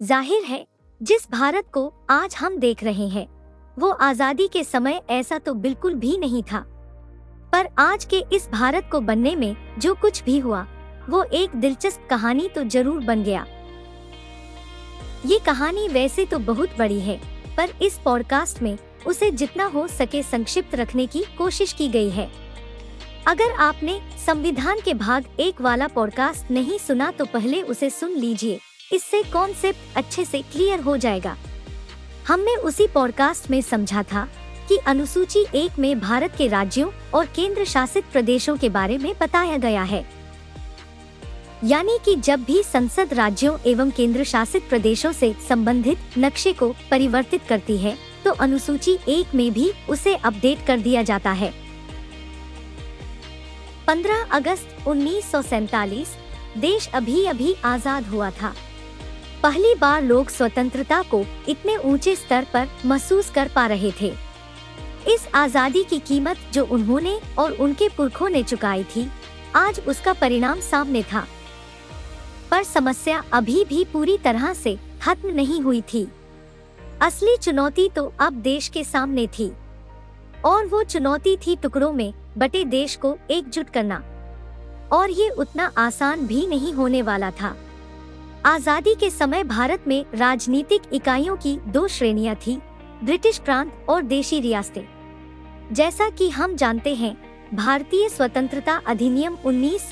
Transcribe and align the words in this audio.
ज़ाहिर 0.00 0.42
है, 0.44 0.66
जिस 1.00 1.26
भारत 1.30 1.66
को 1.72 1.92
आज 2.10 2.34
हम 2.34 2.56
देख 2.56 2.82
रहे 2.84 3.06
हैं, 3.08 3.26
वो 3.76 3.90
आज़ादी 3.90 4.48
के 4.48 4.64
समय 4.64 5.00
ऐसा 5.10 5.38
तो 5.38 5.54
बिल्कुल 5.54 5.94
भी 5.94 6.16
नहीं 6.18 6.42
था। 6.42 6.60
पर 7.52 7.68
आज 7.78 8.04
के 8.04 8.22
इस 8.32 8.48
भारत 8.48 8.88
को 8.92 9.00
बनने 9.00 9.34
में 9.36 9.56
जो 9.78 9.94
कुछ 9.94 10.22
भी 10.24 10.38
हुआ, 10.38 10.66
वो 11.08 11.22
एक 11.24 11.56
दिलचस्प 11.56 12.06
कहानी 12.10 12.48
तो 12.48 12.64
ज़रूर 12.66 13.00
बन 13.04 13.22
गया। 13.22 13.46
ये 15.26 15.38
कहानी 15.38 15.88
वैसे 15.88 16.26
तो 16.26 16.38
बहुत 16.38 16.76
बड़ी 16.78 17.00
है, 17.00 17.20
पर 17.56 17.72
इस 17.82 17.98
पॉडकास्ट 18.04 18.62
में 18.62 18.76
उसे 19.06 19.30
जितना 19.32 19.66
हो 19.66 19.86
सके 19.88 20.22
संक्षिप्त 20.24 20.74
रखने 20.74 21.06
की 21.06 21.24
कोशिश 21.38 21.72
की 21.72 21.88
गई 21.88 22.10
है। 22.10 22.30
अगर 23.26 23.52
आपने 23.60 24.00
संविधान 24.26 24.80
के 24.80 24.94
भाग 24.96 25.24
एक 25.40 25.60
वाला 25.60 25.88
पॉडकास्ट 25.88 26.50
नहीं 26.50 26.78
सुना 26.78 27.10
तो 27.10 27.24
पहले 27.24 27.62
उसे 27.64 27.90
सुन 27.90 28.10
लीजिए। 28.10 28.60
इससे 28.92 29.22
कॉन्सेप्ट 29.22 29.96
अच्छे 29.96 30.24
से 30.24 30.40
क्लियर 30.42 30.80
हो 30.80 30.96
जाएगा। 30.96 31.36
हमने 32.26 32.54
उसी 32.56 32.86
पॉडकास्ट 32.86 33.50
में 33.50 33.60
समझा 33.62 34.02
था 34.02 34.26
कि 34.68 34.76
अनुसूची 34.86 35.44
एक 35.54 35.78
में 35.78 35.98
भारत 36.00 36.34
के 36.38 36.46
राज्यों 36.48 36.90
और 37.14 37.26
केंद्र 37.26 37.64
शासित 37.64 38.04
प्रदेशों 38.12 38.56
के 38.56 38.68
बारे 38.68 38.98
में 38.98 39.12
बताया 39.20 39.56
गया 39.56 39.82
है। 39.82 40.04
यानी 41.64 41.98
कि 42.04 42.14
जब 42.16 42.42
भी 42.44 42.62
संसद 42.62 43.14
राज्यों 43.14 43.56
एवं 43.66 43.90
केंद्र 43.90 44.24
शासित 44.24 44.68
प्रदेशों 44.68 45.12
से 45.12 45.34
संबंधित 45.48 46.18
नक्शे 46.18 46.52
को 46.52 46.74
परिवर्तित 46.90 47.42
करती 47.48 47.76
है 47.76 47.96
तो 48.24 48.30
अनुसूची 48.32 48.98
एक 49.08 49.34
में 49.34 49.52
भी 49.52 49.70
उसे 49.88 50.14
अपडेट 50.14 50.66
कर 50.66 50.80
दिया 50.80 51.02
जाता 51.02 51.32
है। 51.32 51.52
15 53.86 54.30
अगस्त 54.32 54.86
उन्नीस 54.88 56.16
देश 56.58 56.88
अभी 56.94 57.24
अभी 57.24 57.54
आज़ाद 57.64 58.06
हुआ 58.06 58.30
था। 58.30 58.54
पहली 59.46 59.74
बार 59.74 60.02
लोग 60.02 60.28
स्वतंत्रता 60.28 61.00
को 61.02 61.22
इतने 61.48 61.76
ऊँचे 61.86 62.14
स्तर 62.16 62.46
पर 62.52 62.68
महसूस 62.86 63.28
कर 63.30 63.48
पा 63.48 63.66
रहे 63.66 63.90
थे। 64.00 64.06
इस 65.08 65.26
आज़ादी 65.34 65.82
की 65.84 65.98
कीमत 65.98 66.36
जो 66.52 66.64
उन्होंने 66.66 67.14
और 67.38 67.52
उनके 67.52 67.88
पुरखों 67.88 68.28
ने 68.28 68.42
चुकाई 68.42 68.82
थी, 68.84 69.06
आज 69.56 69.80
उसका 69.88 70.12
परिणाम 70.12 70.60
सामने 70.60 71.02
था। 71.02 71.24
पर 72.50 72.62
समस्या 72.62 73.22
अभी 73.32 73.64
भी 73.64 73.84
पूरी 73.84 74.16
तरह 74.18 74.52
से 74.54 74.76
खत्म 75.02 75.28
नहीं 75.28 75.60
हुई 75.60 75.80
थी। 75.94 76.06
असली 77.02 77.36
चुनौती 77.36 77.88
तो 77.88 78.12
अब 78.20 78.40
देश 78.42 78.68
के 78.68 78.84
सामने 78.84 79.26
थी। 79.28 79.50
और 80.44 80.66
वो 80.66 80.82
चुनौती 80.84 81.36
थी 81.36 81.56
टुकड़ों 81.56 81.92
में 81.92 82.12
बटे 82.38 82.64
देश 82.64 82.96
को 82.96 83.16
एकजुट 83.30 83.70
करना। 83.70 84.02
और 84.92 85.10
ये 85.10 85.28
उतना 85.28 85.70
आसान 85.78 86.26
भी 86.26 86.46
नहीं 86.46 86.72
होने 86.72 87.02
वाला 87.02 87.30
था। 87.30 87.54
आज़ादी 88.46 88.94
के 88.94 89.08
समय 89.10 89.42
भारत 89.44 89.84
में 89.88 90.04
राजनीतिक 90.14 90.82
इकाइयों 90.92 91.36
की 91.36 91.56
दो 91.66 91.86
श्रेणियाँ 91.88 92.34
थी, 92.36 92.56
ब्रिटिश 93.04 93.38
प्रांत 93.38 93.86
और 93.88 94.02
देशी 94.02 94.38
रियासतें। 94.40 95.74
जैसा 95.74 96.08
कि 96.08 96.28
हम 96.30 96.54
जानते 96.56 96.94
हैं, 96.94 97.16
भारतीय 97.54 98.08
स्वतंत्रता 98.08 98.74
अधिनियम 98.86 99.36
उन्नीस 99.44 99.88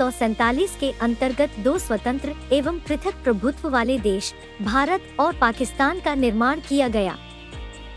के 0.81 0.91
अंतर्गत 0.93 1.59
दो 1.59 1.77
स्वतंत्र 1.79 2.35
एवं 2.53 2.79
पृथक 2.79 3.15
प्रभुत्व 3.25 3.69
वाले 3.69 3.99
देश, 3.99 4.33
भारत 4.63 5.09
और 5.21 5.35
पाकिस्तान 5.35 6.01
का 6.01 6.15
निर्माण 6.15 6.61
किया 6.61 6.89
गया। 6.89 7.17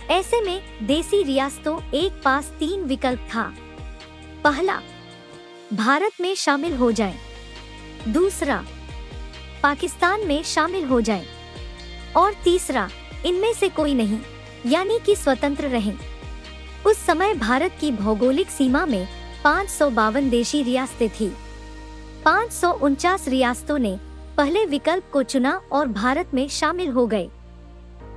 ऐसे 0.10 0.42
में 0.42 0.88
देसी 0.88 1.22
रियासतों 1.24 1.80
एक 1.94 2.22
पास 2.26 2.52
तीन 2.60 2.84
विकल्प 2.84 3.28
था। 3.36 3.44
पहला, 4.44 4.80
भारत 5.74 6.22
में 6.22 6.34
शामिल 6.36 6.76
हो 6.76 6.92
जाए। 6.92 7.16
दूसरा 8.08 8.64
पाकिस्तान 9.64 10.28
में 10.28 10.44
शामिल 10.44 10.86
हो 10.86 11.02
जाए। 11.02 11.26
और 12.18 12.34
तीसरा, 12.44 12.90
इनमें 13.26 13.54
से 13.54 13.70
कोई 13.70 13.94
नहीं, 13.94 14.20
यानी 14.66 15.00
कि 15.06 15.16
स्वतंत्र 15.16 15.68
रहें। 15.68 15.94
उस 16.86 17.06
समय 17.06 17.34
भारत 17.34 17.72
की 17.82 17.92
भौगोलिक 17.92 18.50
सीमा 18.50 18.86
में 18.86 19.08
पाँच 19.44 19.70
सौ 19.70 19.90
बावन 19.90 20.30
देशी 20.30 20.64
रियासतें 20.64 21.10
थी। 21.10 21.34
पाँच 22.26 22.52
सौ 22.52 22.72
उनचास 22.72 23.28
रियासतों 23.28 23.78
ने 23.78 24.00
पहले 24.38 24.66
विकल्प 24.66 25.04
को 25.14 25.24
चुना 25.24 25.62
और 25.72 25.88
भारत 25.88 26.32
में 26.34 26.48
शामिल 26.48 26.90
हो 26.90 27.08
गए। 27.08 27.30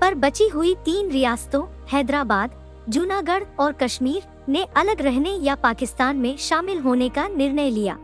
पर 0.01 0.15
बची 0.15 0.49
हुई 0.49 0.75
तीन 0.75 1.11
रियासतों, 1.11 1.87
हैदराबाद, 1.93 2.51
जूनागढ़ 2.89 3.45
और 3.61 3.73
कश्मीर, 3.73 4.23
ने 4.49 4.67
अलग 4.77 5.03
रहने 5.03 5.31
या 5.31 5.55
पाकिस्तान 5.55 6.17
में 6.17 6.37
शामिल 6.37 6.79
होने 6.79 7.09
का 7.09 7.29
निर्णय 7.29 7.71
लिया। 7.71 7.99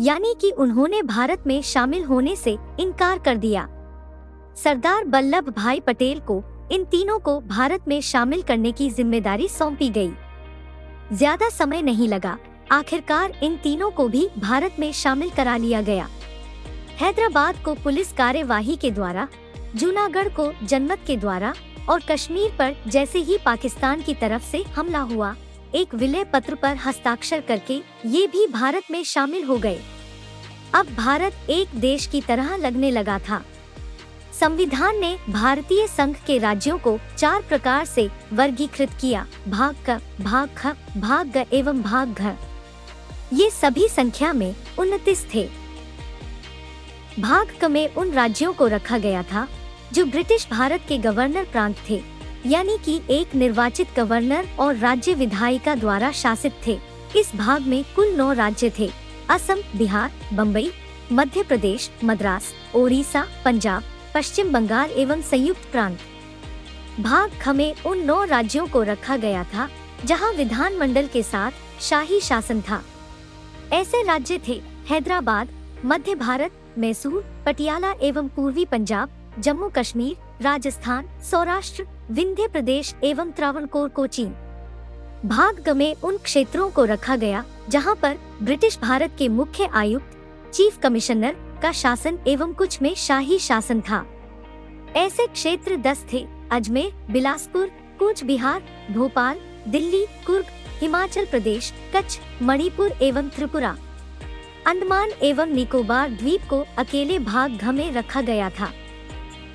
यानी 0.00 0.34
कि 0.40 0.50
उन्होंने 0.50 1.02
भारत 1.02 1.42
में 1.46 1.60
शामिल 1.62 2.04
होने 2.04 2.34
से 2.36 2.56
इनकार 2.80 3.18
कर 3.18 3.36
दिया 3.36 3.66
सरदार 4.56 5.04
वल्लभ 5.04 5.48
भाई 5.48 5.80
पटेल 5.80 6.20
को 6.20 6.42
इन 6.72 6.84
तीनों 6.84 7.18
को 7.18 7.40
भारत 7.40 7.88
में 7.88 8.00
शामिल 8.00 8.42
करने 8.42 8.72
की 8.72 8.88
ज़िम्मेदारी 8.90 9.48
सौंपी 9.48 9.88
गई। 9.88 10.10
ज़्यादा 11.12 11.48
समय 11.48 11.82
नहीं 11.82 12.08
लगा, 12.08 12.36
आखिरकार 12.72 13.32
इन 13.42 13.56
तीनों 13.56 13.90
को 13.90 14.08
भी 14.08 14.28
भारत 14.38 14.76
में 14.78 14.90
शामिल 14.92 15.30
करा 15.30 15.56
लिया 15.56 15.82
गया 15.82 16.08
हैदराबाद 17.00 17.62
को 17.64 17.74
पुलिस 17.74 18.12
कार्यवाही 18.12 18.76
के 18.76 18.90
द्वारा, 18.90 19.28
जूनागढ़ 19.76 20.28
को 20.28 20.52
जनमत 20.62 21.04
के 21.06 21.16
द्वारा 21.16 21.54
और 21.88 22.00
कश्मीर 22.10 22.54
पर 22.58 22.74
जैसे 22.86 23.18
ही 23.18 23.38
पाकिस्तान 23.44 24.02
की 24.02 24.14
तरफ़ 24.14 24.42
से 24.42 24.62
हमला 24.76 25.00
हुआ 25.02 25.34
एक 25.74 25.94
विलय 25.94 26.24
पत्र 26.24 26.54
पर 26.54 26.76
हस्ताक्षर 26.76 27.40
करके 27.40 27.74
ये 28.06 28.26
भी 28.26 28.46
भारत 28.46 28.82
में 28.90 29.04
शामिल 29.04 29.44
हो 29.44 29.58
गए। 29.58 29.80
अब 30.74 30.86
भारत 30.94 31.32
एक 31.50 31.68
देश 31.74 32.06
की 32.06 32.20
तरह 32.20 32.56
लगने 32.56 32.90
लगा 32.90 33.18
था। 33.18 33.44
संविधान 34.40 34.98
ने 34.98 35.18
भारतीय 35.28 35.86
संघ 35.86 36.14
के 36.26 36.38
राज्यों 36.38 36.78
को 36.78 36.98
चार 37.18 37.42
प्रकार 37.42 37.84
से 37.84 38.10
वर्गीकृत 38.32 38.90
किया, 39.00 39.26
भाग 39.48 39.76
क, 39.88 40.00
भाग 40.20 40.50
ख, 40.56 40.66
भाग 40.96 41.32
ग 41.36 41.44
एवं 41.52 41.82
भाग 41.82 42.08
घ। 42.08 42.34
ये 43.32 43.50
सभी 43.50 43.88
संख्या 43.88 44.32
में 44.32 44.56
उनतीस 44.78 45.26
थे। 45.34 45.48
भाग 47.20 47.54
क 47.60 47.64
में 47.64 47.94
उन 47.94 48.10
राज्यों 48.10 48.52
को 48.52 48.66
रखा 48.66 48.98
गया 48.98 49.22
था, 49.22 49.48
जो 49.92 50.04
ब्रिटिश 50.04 50.48
भारत 50.50 50.80
के 50.88 50.98
गवर्नर 50.98 51.44
प्रांत 51.44 51.76
थे। 51.90 52.11
यानी 52.46 52.78
कि 52.84 53.00
एक 53.10 53.34
निर्वाचित 53.34 53.88
गवर्नर 53.96 54.48
और 54.60 54.76
राज्य 54.76 55.14
विधायिका 55.14 55.74
द्वारा 55.74 56.12
शासित 56.12 56.52
थे। 56.66 56.78
इस 57.16 57.34
भाग 57.36 57.62
में 57.62 57.84
कुल 57.96 58.08
नौ 58.08 58.32
राज्य 58.32 58.72
थे। 58.78 58.90
असम, 59.30 59.58
बिहार 59.76 60.12
बम्बई 60.32 60.70
मध्य 61.12 61.42
प्रदेश, 61.42 61.90
मद्रास, 62.04 62.52
ओडिशा, 62.74 63.26
पंजाब, 63.44 63.82
पश्चिम 64.14 64.52
बंगाल 64.52 64.90
एवं 64.90 65.22
संयुक्त 65.22 65.70
प्रांत। 65.72 65.98
भाग 67.00 67.30
खमे 67.42 67.74
उन 67.86 67.98
नौ 67.98 68.24
राज्यों 68.24 68.66
को 68.66 68.82
रखा 68.82 69.16
गया 69.16 69.44
था, 69.44 69.68
जहाँ 70.04 70.32
विधानमंडल 70.32 71.06
के 71.06 71.22
साथ 71.22 71.82
शाही 71.82 72.20
शासन 72.20 72.60
था। 72.60 72.82
ऐसे 73.72 74.02
राज्य 74.02 74.40
थे 74.48 74.62
हैदराबाद, 74.90 75.48
मध्य 75.84 76.14
भारत, 76.14 76.52
मैसूर, 76.78 77.24
पटियाला 77.46 77.92
एवं 78.02 78.28
पूर्वी 78.28 78.64
पंजाब, 78.64 79.10
जम्मू 79.38 79.70
कश्मीर 79.76 80.16
राजस्थान, 80.40 81.08
सौराष्ट्र, 81.30 81.86
विंध्य 82.10 82.48
प्रदेश 82.48 82.94
एवं 83.04 83.30
त्रावणकोर 83.30 83.88
कोचीन 83.88 84.34
भाग 85.24 85.68
में 85.68 85.94
उन 85.94 86.16
क्षेत्रों 86.16 86.70
को 86.70 86.84
रखा 86.84 87.16
गया, 87.16 87.44
जहाँ 87.68 87.94
पर 87.94 88.18
ब्रिटिश 88.42 88.78
भारत 88.78 89.10
के 89.18 89.28
मुख्य 89.28 89.68
आयुक्त, 89.72 90.16
चीफ 90.52 90.78
कमिश्नर 90.78 91.36
का 91.62 91.72
शासन 91.72 92.18
एवं 92.28 92.52
कुछ 92.52 92.82
में 92.82 92.94
शाही 92.94 93.38
शासन 93.38 93.80
था। 93.80 94.06
ऐसे 94.96 95.26
क्षेत्र 95.26 95.76
दस 95.76 96.04
थे, 96.12 96.26
अजमेर, 96.50 96.92
बिलासपुर, 97.10 97.70
कूच 97.98 98.24
बिहार, 98.24 98.62
भोपाल, 98.90 99.38
दिल्ली, 99.68 100.06
कुर्ग, 100.26 100.44
हिमाचल 100.80 101.24
प्रदेश, 101.24 101.72
कच्छ, 101.96 102.18
मणिपुर 102.42 102.92
एवं 103.02 103.28
त्रिपुरा। 103.28 103.76
अंडमान 104.66 105.10
एवं 105.22 105.46
निकोबार 105.46 106.10
द्वीप 106.10 106.40
को 106.50 106.64
अकेले 106.78 107.18
भाग 107.18 107.56
घ 107.56 107.64
में 107.64 107.92
रखा 107.92 108.20
गया 108.20 108.50
था। 108.50 108.72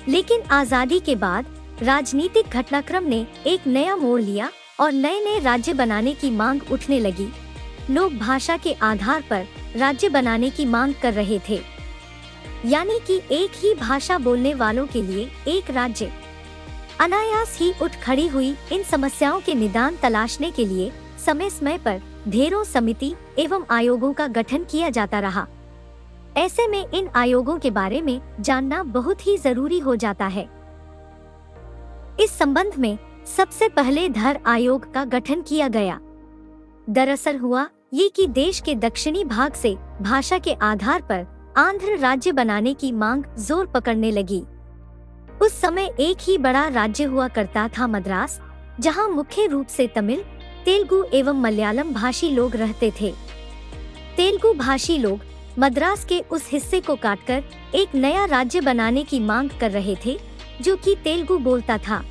लेकिन 0.08 0.42
आज़ादी 0.42 0.98
के 1.00 1.14
बाद, 1.16 1.46
राजनीतिक 1.82 2.48
घटनाक्रम 2.48 3.04
ने 3.04 3.26
एक 3.46 3.66
नया 3.66 3.96
मोड़ 3.96 4.20
लिया 4.20 4.50
और 4.80 4.92
नए 4.92 5.20
नए 5.20 5.38
राज्य 5.40 5.72
बनाने 5.72 6.14
की 6.14 6.30
मांग 6.30 6.60
उठने 6.72 7.00
लगी। 7.00 7.28
लोग 7.90 8.16
भाषा 8.18 8.56
के 8.56 8.72
आधार 8.72 9.24
पर 9.30 9.46
राज्य 9.76 10.08
बनाने 10.08 10.50
की 10.50 10.64
मांग 10.64 10.94
कर 11.02 11.12
रहे 11.12 11.38
थे। 11.48 11.60
यानी 12.64 12.98
कि 13.06 13.20
एक 13.32 13.50
ही 13.54 13.74
भाषा 13.74 14.18
बोलने 14.18 14.54
वालों 14.54 14.86
के 14.86 15.02
लिए 15.02 15.28
एक 15.48 15.70
राज्य। 15.70 16.12
अनायास 17.00 17.58
ही 17.58 17.72
उठ 17.82 18.00
खड़ी 18.02 18.26
हुई 18.26 18.54
इन 18.72 18.82
समस्याओं 18.82 19.40
के 19.40 19.54
निदान 19.54 19.96
तलाशने 19.96 20.50
के 20.50 20.64
लिए 20.64 20.90
समय 21.26 21.50
समय 21.50 21.78
पर 21.78 22.00
ढेरों 22.28 22.64
समिति 22.64 23.14
एवं 23.38 23.64
आयोगों 23.70 24.12
का 24.12 24.26
गठन 24.26 24.64
किया 24.64 24.90
जाता 24.90 25.20
रहा। 25.20 25.46
ऐसे 26.38 26.66
में 26.66 26.90
इन 26.94 27.08
आयोगों 27.16 27.58
के 27.58 27.70
बारे 27.70 28.00
में 28.00 28.20
जानना 28.40 28.82
बहुत 28.86 29.26
ही 29.26 29.36
ज़रूरी 29.36 29.78
हो 29.78 29.94
जाता 29.96 30.26
है। 30.26 30.42
इस 32.20 32.30
संबंध 32.30 32.74
में 32.74 32.98
सबसे 33.26 33.68
पहले 33.68 34.08
धर 34.08 34.38
आयोग 34.46 34.92
का 34.94 35.04
गठन 35.04 35.40
किया 35.42 35.68
गया। 35.68 35.98
दरअसल 36.88 37.38
हुआ 37.38 37.66
ये 37.94 38.08
कि 38.08 38.26
देश 38.26 38.60
के 38.60 38.74
दक्षिणी 38.74 39.24
भाग 39.24 39.52
से 39.52 39.74
भाषा 40.00 40.38
के 40.38 40.52
आधार 40.62 41.02
पर 41.02 41.26
आंध्र 41.58 41.96
राज्य 41.98 42.32
बनाने 42.32 42.74
की 42.74 42.90
मांग 42.92 43.24
ज़ोर 43.38 43.66
पकड़ने 43.66 44.10
लगी। 44.10 44.42
उस 45.42 45.60
समय 45.60 45.90
एक 46.00 46.16
ही 46.20 46.36
बड़ा 46.38 46.66
राज्य 46.68 47.04
हुआ 47.04 47.26
करता 47.28 47.66
था 47.68 47.86
मद्रास, 47.86 48.40
जहाँ 48.80 49.08
मुख्य 49.08 49.46
रूप 49.46 49.66
से 49.66 49.86
तमिल, 49.86 50.22
तेलुगु 50.64 51.02
एवं 51.12 51.40
मलयालम 51.40 51.92
भाषी 51.94 52.30
लोग 52.30 52.56
रहते 52.56 52.92
थे। 53.00 53.12
तेलुगु 54.16 54.52
भाषी 54.54 54.98
लोग 54.98 55.20
मद्रास 55.58 56.04
के 56.04 56.18
उस 56.30 56.48
हिस्से 56.50 56.80
को 56.80 56.94
काटकर 56.96 57.42
एक 57.74 57.94
नया 57.94 58.24
राज्य 58.24 58.60
बनाने 58.60 59.02
की 59.04 59.18
मांग 59.20 59.50
कर 59.60 59.70
रहे 59.70 59.96
थे, 60.04 60.16
जो 60.62 60.76
कि 60.76 60.94
तेलुगु 61.04 61.38
बोलता 61.38 61.78
था। 61.78 62.02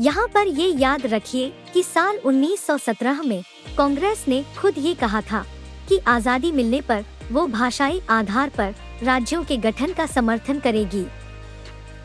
यहाँ 0.00 0.26
पर 0.28 0.48
ये 0.48 0.68
याद 0.68 1.06
रखिए 1.06 1.52
कि 1.74 1.82
साल 1.82 2.18
1917 2.18 3.22
में 3.22 3.42
कांग्रेस 3.78 4.24
ने 4.28 4.42
खुद 4.58 4.78
ये 4.78 4.94
कहा 4.94 5.20
था 5.22 5.44
कि 5.88 5.98
आज़ादी 5.98 6.52
मिलने 6.52 6.80
पर 6.80 7.04
वो 7.32 7.46
भाषाई 7.46 8.00
आधार 8.10 8.48
पर 8.48 8.74
राज्यों 9.02 9.42
के 9.44 9.56
गठन 9.56 9.92
का 9.92 10.06
समर्थन 10.06 10.58
करेगी। 10.60 11.04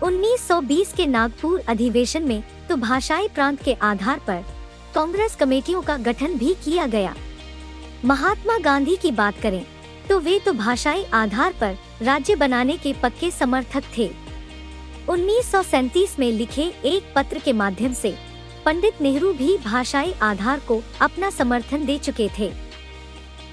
1920 0.04 0.94
के 0.94 1.06
नागपुर 1.06 1.62
अधिवेशन 1.70 2.24
में 2.24 2.44
तो 2.70 2.76
भाषाई 2.78 3.28
प्रांत 3.28 3.64
के 3.64 3.74
आधार 3.84 4.20
पर 4.28 4.44
कांग्रेस 4.96 5.36
कमेटियों 5.36 5.82
का 5.82 5.98
गठन 6.02 6.38
भी 6.38 6.54
किया 6.66 6.88
गया। 6.88 7.16
महात्मा 8.06 8.58
गांधी 8.58 8.96
की 8.96 9.12
बात 9.12 9.40
करें 9.42 9.64
तो 10.10 10.20
वे 10.20 10.40
तो 10.40 10.54
भाषाई 10.54 11.04
आधार 11.14 11.54
पर 11.62 11.78
राज्य 12.02 12.36
बनाने 12.36 12.78
के 12.78 12.94
पक्के 12.94 13.32
समर्थक 13.32 13.84
थे। 13.98 14.10
उन्नीस 15.10 16.16
में 16.20 16.32
लिखे 16.32 16.64
एक 16.86 17.12
पत्र 17.16 17.40
के 17.40 17.54
माध्यम 17.54 17.94
से 17.94 18.16
पंडित 18.66 19.02
नेहरू 19.02 19.34
भी 19.34 19.58
भाषाई 19.58 20.14
आधार 20.22 20.60
को 20.60 20.82
अपना 21.02 21.30
समर्थन 21.30 21.86
दे 21.86 21.98
चुके 21.98 22.30
थे। 22.40 22.52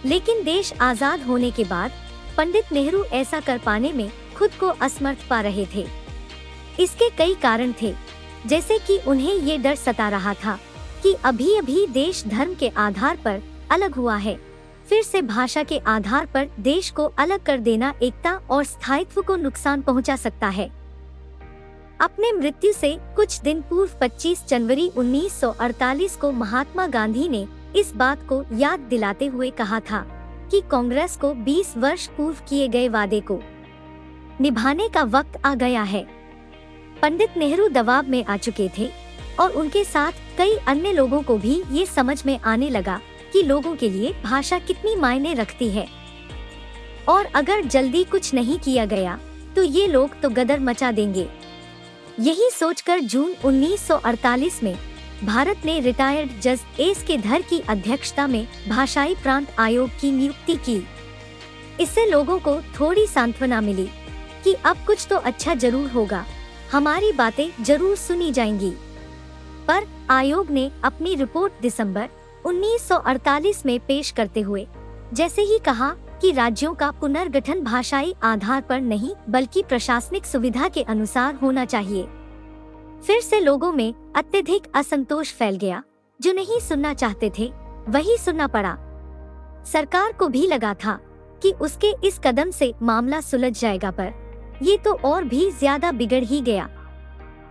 लेकिन 0.04 0.42
देश 0.44 0.72
आज़ाद 0.80 1.22
होने 1.22 1.50
के 1.50 1.64
बाद 1.64 1.92
पंडित 2.36 2.72
नेहरू 2.72 3.02
ऐसा 3.14 3.40
कर 3.40 3.58
पाने 3.58 3.92
में 3.92 4.10
खुद 4.36 4.54
को 4.60 4.66
असमर्थ 4.66 5.28
पा 5.28 5.40
रहे 5.40 5.66
थे। 5.74 5.86
इसके 6.80 7.08
कई 7.10 7.34
कारण 7.34 7.72
थे, 7.82 7.94
जैसे 8.46 8.78
कि 8.78 8.98
उन्हें 9.06 9.34
ये 9.34 9.58
डर 9.58 9.74
सता 9.74 10.08
रहा 10.08 10.34
था 10.34 10.58
कि 11.02 11.14
अभी 11.24 11.54
अभी 11.56 11.86
देश 11.86 12.24
धर्म 12.26 12.54
के 12.54 12.68
आधार 12.68 13.16
पर 13.24 13.42
अलग 13.70 13.94
हुआ 13.94 14.16
है। 14.16 14.38
फिर 14.88 15.02
से 15.02 15.22
भाषा 15.22 15.62
के 15.62 15.78
आधार 15.78 16.26
पर 16.26 16.48
देश 16.60 16.90
को 16.90 17.04
अलग 17.18 17.42
कर 17.42 17.58
देना 17.58 17.94
एकता 18.02 18.32
और 18.50 18.64
स्थायित्व 18.64 19.22
को 19.22 19.36
नुकसान 19.36 19.82
पहुँचा 19.82 20.16
सकता 20.16 20.48
है। 20.48 20.70
अपने 22.00 22.32
मृत्यु 22.32 22.72
से 22.72 22.98
कुछ 23.16 23.40
दिन 23.40 23.60
पूर्व 23.60 23.90
25 24.02 24.46
जनवरी 24.48 24.88
1948 24.88 26.16
को 26.16 26.32
महात्मा 26.32 26.86
गांधी 26.86 27.28
ने 27.28 27.46
इस 27.76 27.92
बात 27.94 28.26
को 28.28 28.44
याद 28.52 28.80
दिलाते 28.80 29.26
हुए 29.26 29.50
कहा 29.50 29.80
था 29.80 30.06
कि 30.50 30.62
कांग्रेस 30.70 31.16
को 31.16 31.32
20 31.34 31.76
वर्ष 31.76 32.06
पूर्व 32.06 32.36
किए 32.48 32.68
गए 32.68 32.88
वादे 32.88 33.20
को 33.20 33.40
निभाने 34.40 34.88
का 34.88 35.02
वक्त 35.02 35.40
आ 35.44 35.54
गया 35.54 35.82
है। 35.82 36.06
पंडित 37.02 37.36
नेहरू 37.36 37.68
दबाव 37.68 38.08
में 38.08 38.24
आ 38.24 38.36
चुके 38.36 38.70
थे 38.78 38.90
और 39.40 39.50
उनके 39.50 39.84
साथ 39.84 40.12
कई 40.38 40.56
अन्य 40.56 40.92
लोगों 40.92 41.22
को 41.22 41.36
भी 41.38 41.62
ये 41.70 41.86
समझ 41.86 42.26
में 42.26 42.38
आने 42.40 42.70
लगा 42.70 43.00
कि 43.34 43.42
लोगों 43.42 43.74
के 43.76 43.88
लिए 43.90 44.12
भाषा 44.24 44.58
कितनी 44.60 44.94
मायने 44.96 45.34
रखती 45.34 45.68
है। 45.70 45.86
और 47.08 47.26
अगर 47.34 47.64
जल्दी 47.66 48.02
कुछ 48.06 48.32
नहीं 48.34 48.58
किया 48.58 48.84
गया 48.86 49.18
तो 49.56 49.62
ये 49.62 49.86
लोग 49.86 50.20
तो 50.20 50.28
गदर 50.30 50.60
मचा 50.60 50.90
देंगे। 50.92 51.26
यही 52.20 52.50
सोचकर 52.50 53.00
जून 53.00 53.34
1948 53.44 54.62
में 54.62 54.76
भारत 55.24 55.62
ने 55.64 55.78
रिटायर्ड 55.80 56.40
जज 56.42 56.60
एस 56.80 57.02
के 57.02 57.16
धर 57.18 57.42
की 57.42 57.60
अध्यक्षता 57.68 58.26
में 58.26 58.46
भाषाई 58.68 59.14
प्रांत 59.14 59.54
आयोग 59.58 59.90
की 60.00 60.12
नियुक्ति 60.12 60.56
की। 60.66 60.76
इससे 61.80 62.06
लोगों 62.06 62.38
को 62.38 62.56
थोड़ी 62.80 63.06
सांत्वना 63.06 63.60
मिली 63.60 63.88
कि 64.44 64.54
अब 64.64 64.84
कुछ 64.86 65.06
तो 65.10 65.16
अच्छा 65.18 65.54
ज़रूर 65.54 65.90
होगा, 65.90 66.24
हमारी 66.72 67.12
बातें 67.12 67.64
ज़रूर 67.64 67.96
सुनी 67.96 68.30
जाएँगी। 68.32 68.70
पर 69.68 69.86
आयोग 70.10 70.50
ने 70.50 70.70
अपनी 70.84 71.14
रिपोर्ट 71.14 71.52
दिसंबर 71.62 72.08
1948 72.44 73.64
में 73.66 73.78
पेश 73.80 74.10
करते 74.10 74.40
हुए, 74.40 74.66
जैसे 75.14 75.42
ही 75.42 75.58
कहा 75.58 75.90
कि 76.20 76.30
राज्यों 76.32 76.74
का 76.74 76.90
पुनर्गठन 76.90 77.60
भाषाई 77.60 78.14
आधार 78.22 78.60
पर 78.60 78.80
नहीं, 78.80 79.14
बल्कि 79.28 79.62
प्रशासनिक 79.62 80.26
सुविधा 80.26 80.68
के 80.68 80.82
अनुसार 80.82 81.34
होना 81.34 81.64
चाहिए। 81.64 82.02
फिर 83.06 83.20
से 83.20 83.40
लोगों 83.40 83.72
में 83.72 83.92
अत्यधिक 84.16 84.70
असंतोष 84.74 85.32
फैल 85.32 85.56
गया, 85.56 85.82
जो 86.20 86.32
नहीं 86.32 86.60
सुनना 86.60 86.94
चाहते 86.94 87.30
थे, 87.38 87.50
वही 87.88 88.16
सुनना 88.18 88.46
पड़ा। 88.46 88.76
सरकार 89.66 90.12
को 90.12 90.28
भी 90.28 90.46
लगा 90.46 90.74
था 90.74 90.98
कि 91.42 91.52
उसके 91.52 91.94
इस 92.04 92.18
कदम 92.24 92.50
से 92.50 92.72
मामला 92.82 93.20
सुलझ 93.20 93.58
जाएगा 93.60 93.90
पर, 93.90 94.12
ये 94.62 94.76
तो 94.76 94.92
और 95.04 95.24
भी 95.24 95.50
ज़्यादा 95.50 95.92
बिगड़ 95.92 96.24
ही 96.24 96.40
गया। 96.40 96.68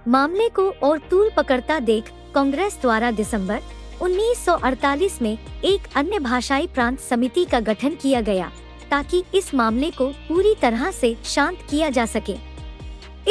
मामले 0.08 0.48
को 0.50 0.70
और 0.84 1.00
तूल 1.10 1.30
पकड़ता 1.38 1.80
देख 1.82 2.12
कांग्रेस 2.36 2.78
द्वारा 2.82 3.12
दिसंबर 3.12 3.62
1948 4.04 5.22
में 5.22 5.38
एक 5.66 5.82
अन्य 5.96 6.20
भाषाई 6.20 6.68
प्रांत 6.68 7.00
समिति 7.00 7.44
का 7.46 7.60
गठन 7.60 7.96
किया 7.96 8.22
गया, 8.22 8.52
ताकि 8.92 9.24
इस 9.36 9.54
मामले 9.56 9.92
को 9.92 10.08
पूरी 10.28 10.54
तरह 10.62 10.90
से 10.92 11.16
शांत 11.26 11.60
किया 11.70 11.90
जा 11.90 12.06
सके। 12.06 12.36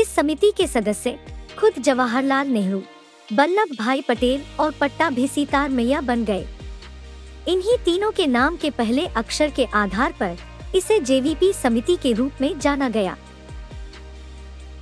इस 0.01 0.15
समिति 0.15 0.53
के 0.57 0.67
सदस्य 0.67 1.19
खुद 1.59 1.73
जवाहरलाल 1.79 2.49
नेहरू, 2.49 2.83
बल्लभ 3.29 3.77
भाई 3.79 4.01
पटेल 4.01 4.43
और 4.61 4.75
पट्टा 4.81 5.11
भी 5.11 5.27
सीतार 5.29 5.69
मैया 5.69 6.01
बन 6.01 6.25
गए। 6.25 6.47
इन्हीं 7.49 7.77
तीनों 7.85 8.11
के 8.11 8.27
नाम 8.27 8.57
के 8.57 8.71
पहले 8.71 9.07
अक्षर 9.07 9.51
के 9.51 9.65
आधार 9.75 10.15
पर 10.21 10.37
इसे 10.75 10.99
जेवीपी 11.01 11.53
समिति 11.53 11.97
के 11.97 12.13
रूप 12.13 12.41
में 12.41 12.59
जाना 12.59 12.89
गया। 12.89 13.17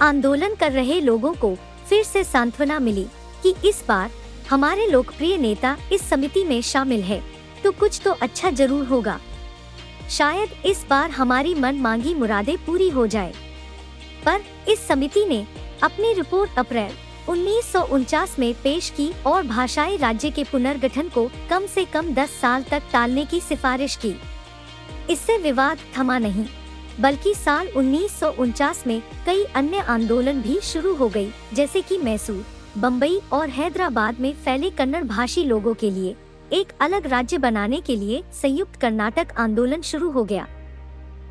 आंदोलन 0.02 0.54
कर 0.54 0.72
रहे 0.72 1.00
लोगों 1.00 1.34
को 1.34 1.54
फिर 1.88 2.04
से 2.04 2.25
सांत्वना 2.25 2.78
मिली 2.78 3.06
कि 3.43 3.54
इस 3.64 3.84
बार 3.88 4.10
हमारे 4.50 4.87
लोकप्रिय 4.87 5.37
नेता 5.38 5.76
इस 5.93 6.08
समिति 6.08 6.43
में 6.44 6.61
शामिल 6.62 7.02
है 7.02 7.23
तो 7.64 7.70
कुछ 7.73 8.00
तो 8.05 8.11
अच्छा 8.12 8.50
ज़रूर 8.50 8.87
होगा। 8.87 9.19
शायद 10.11 10.67
इस 10.67 10.85
बार 10.91 11.11
हमारी 11.11 11.55
मन 11.55 11.76
मांगी 11.76 12.14
मुरादें 12.14 12.56
पूरी 12.67 12.88
हो 12.88 13.06
जाए। 13.06 13.32
पर 14.26 14.41
इस 14.69 14.87
समिति 14.88 15.25
ने 15.26 15.47
अपनी 15.82 16.12
रिपोर्ट 16.14 16.58
अप्रैल 16.58 16.93
उन्नीस 17.29 17.73
सौ 17.73 17.82
उनचास 17.93 18.37
में 18.38 18.52
पेश 18.62 18.91
की 18.91 19.11
और 19.26 19.47
भाषाई 19.47 19.97
राज्य 19.97 20.31
के 20.31 20.44
पुनर्गठन 20.44 21.08
को 21.08 21.29
कम 21.50 21.67
से 21.67 21.85
कम 21.85 22.12
10 22.14 22.38
साल 22.41 22.64
तक 22.70 22.82
टालने 22.93 23.25
की 23.25 23.41
सिफारिश 23.41 23.96
की। 23.96 24.14
इससे 25.11 25.38
विवाद 25.38 25.79
थमा 25.96 26.19
नहीं, 26.19 26.46
बल्कि 27.00 27.35
साल 27.37 27.69
उन्नीस 27.76 28.20
सौ 28.20 28.31
उनचास 28.38 28.87
में 28.87 29.00
कई 29.26 29.44
अन्य 29.55 29.81
आंदोलन 29.88 30.43
भी 30.43 30.61
शुरू 30.64 30.94
हो 30.94 31.08
गई, 31.08 31.31
जैसे 31.55 31.82
कि 31.82 31.99
मैसूर। 31.99 32.44
बम्बई 32.78 33.19
और 33.32 33.48
हैदराबाद 33.48 34.20
में 34.20 34.32
फैले 34.34 34.70
कन्नड़ 34.70 35.03
भाषी 35.05 35.44
लोगों 35.44 35.74
के 35.74 35.91
लिए 35.91 36.15
एक 36.53 36.69
अलग 36.81 37.06
राज्य 37.06 37.39
बनाने 37.39 37.81
के 37.81 37.96
लिए 37.96 38.22
संयुक्त 38.32 38.77
कर्नाटक 38.77 39.32
आंदोलन 39.39 39.81
शुरू 39.81 40.10
हो 40.10 40.24
गया। 40.24 40.46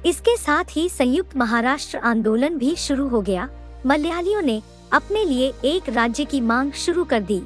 इसके 0.05 0.35
साथ 0.37 0.75
ही 0.75 0.87
संयुक्त 0.89 1.37
महाराष्ट्र 1.37 1.97
आंदोलन 1.97 2.57
भी 2.57 2.75
शुरू 2.75 3.07
हो 3.07 3.21
गया। 3.21 3.47
मलयालियों 3.85 4.41
ने 4.41 4.61
अपने 4.93 5.23
लिए 5.25 5.53
एक 5.65 5.89
राज्य 5.89 6.25
की 6.25 6.41
मांग 6.41 6.71
शुरू 6.71 7.03
कर 7.03 7.21
दी। 7.21 7.41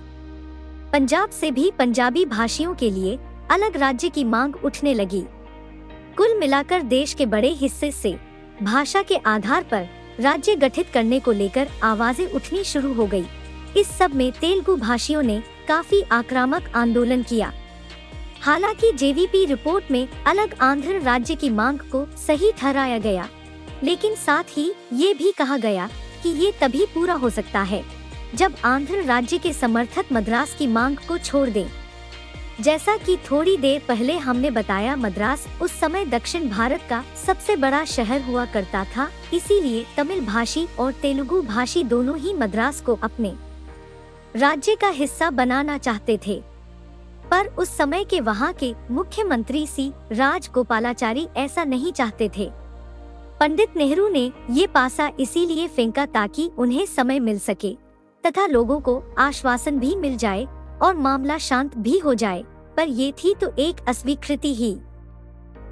पंजाब 0.94 1.30
से 1.30 1.52
भी 1.52 1.72
पंजाबी 1.72 2.26
भाषियों 2.26 2.74
के 2.76 2.90
लिए 2.90 3.18
अलग 3.52 3.78
राज्य 3.78 4.10
की 4.10 4.24
मांग 4.24 4.56
उठने 4.66 4.94
लगी। 4.94 5.24
कुल 6.18 6.38
मिलाकर 6.40 6.82
देश 6.82 7.14
के 7.14 7.26
बड़े 7.26 7.50
हिस्से 7.52 7.92
से 7.92 8.18
भाषा 8.64 9.02
के 9.02 9.16
आधार 9.18 9.64
पर 9.64 9.88
राज्य 10.20 10.56
गठित 10.56 10.90
करने 10.90 11.20
को 11.20 11.32
लेकर 11.32 11.68
आवाज़ें 11.84 12.32
उठनी 12.32 12.64
शुरू 12.64 12.94
हो 12.94 13.06
गई। 13.06 13.26
इस 13.78 13.88
सब 13.88 14.14
में 14.16 14.32
तेलुगु 14.32 14.76
भाषियों 14.76 15.22
ने 15.22 15.42
काफ़ी 15.68 16.02
आक्रामक 16.12 16.72
आंदोलन 16.76 17.24
किया 17.24 17.52
हालाँकि 18.42 18.92
जेवीपी 18.92 19.46
रिपोर्ट 19.46 19.92
में 19.92 20.08
अलग 20.28 20.56
आंध्र 20.62 21.00
राज्य 21.02 21.36
की 21.36 21.50
मांग 21.50 21.80
को 21.92 22.06
सही 22.18 22.52
ठहराया 22.52 22.98
गया, 22.98 23.28
लेकिन 23.84 24.16
साथ 24.16 24.58
ही 24.58 24.72
ये 24.94 25.14
भी 25.14 25.32
कहा 25.32 25.58
गया 25.58 25.90
कि 26.24 26.30
ये 26.30 26.52
तभी 26.62 26.86
पूरा 26.86 27.14
हो 27.14 27.30
सकता 27.30 27.62
है, 27.62 27.84
जब 28.36 28.56
आंध्र 28.66 29.04
राज्य 29.04 29.38
के 29.38 29.54
समर्थक 29.54 30.06
मद्रास 30.14 30.56
की 30.60 30.68
मांग 30.68 30.98
को 31.08 31.18
छोड़ 31.18 31.50
दें। 31.50 31.66
जैसा 32.62 32.96
कि 32.98 33.18
थोड़ी 33.32 33.56
देर 33.58 33.82
पहले 33.88 34.18
हमने 34.18 34.52
बताया, 34.52 34.96
मद्रास 34.96 35.48
उस 35.62 35.80
समय 35.80 36.06
दक्षिण 36.06 36.50
भारत 36.50 36.82
का 36.90 37.04
सबसे 37.26 37.56
बड़ा 37.56 37.84
शहर 37.86 38.22
हुआ 38.22 38.46
करता 38.46 38.84
था, 38.86 39.10
इसीलिए 39.34 39.86
तमिल 39.98 40.26
भाषी 40.26 40.68
और 40.80 40.92
तेलुगु 40.92 41.42
भाषी 41.42 41.84
दोनों 41.84 42.18
ही 42.18 42.34
मद्रास 42.34 42.82
को 42.82 43.00
अपने 43.04 43.34
राज्य 44.36 44.76
का 44.76 44.88
हिस्सा 44.90 45.30
बनाना 45.30 45.78
चाहते 45.78 46.18
थे। 46.28 46.42
पर 47.32 47.48
उस 47.48 47.76
समय 47.78 48.04
के 48.04 48.20
वहाँ 48.22 48.52
के 48.54 48.74
मुख्यमंत्री 48.92 49.66
सी 49.68 49.92
राज 50.12 50.50
गोपालाचारी 50.54 51.28
ऐसा 51.38 51.64
नहीं 51.64 51.92
चाहते 51.92 52.30
थे। 52.38 52.50
पंडित 53.40 53.78
नेहरू 53.78 54.08
ने 54.10 54.32
ये 54.52 54.68
पासा 54.68 55.12
इसीलिए 55.20 55.68
फेंका 55.68 56.06
ताकि 56.06 56.50
उन्हें 56.58 56.86
समय 56.86 57.20
मिल 57.20 57.40
सके, 57.40 57.76
तथा 58.24 58.46
लोगों 58.46 58.80
को 58.80 59.02
आश्वासन 59.18 59.80
भी 59.80 59.96
मिल 59.96 60.18
जाए 60.18 60.48
और 60.82 60.96
मामला 60.96 61.38
शांत 61.38 61.78
भी 61.78 61.98
हो 61.98 62.14
जाए, 62.14 62.44
पर 62.78 62.88
ये 62.88 63.12
थी 63.14 63.34
तो 63.36 63.54
एक 63.60 63.88
अस्वीकृति 63.88 64.54
ही। 64.56 64.78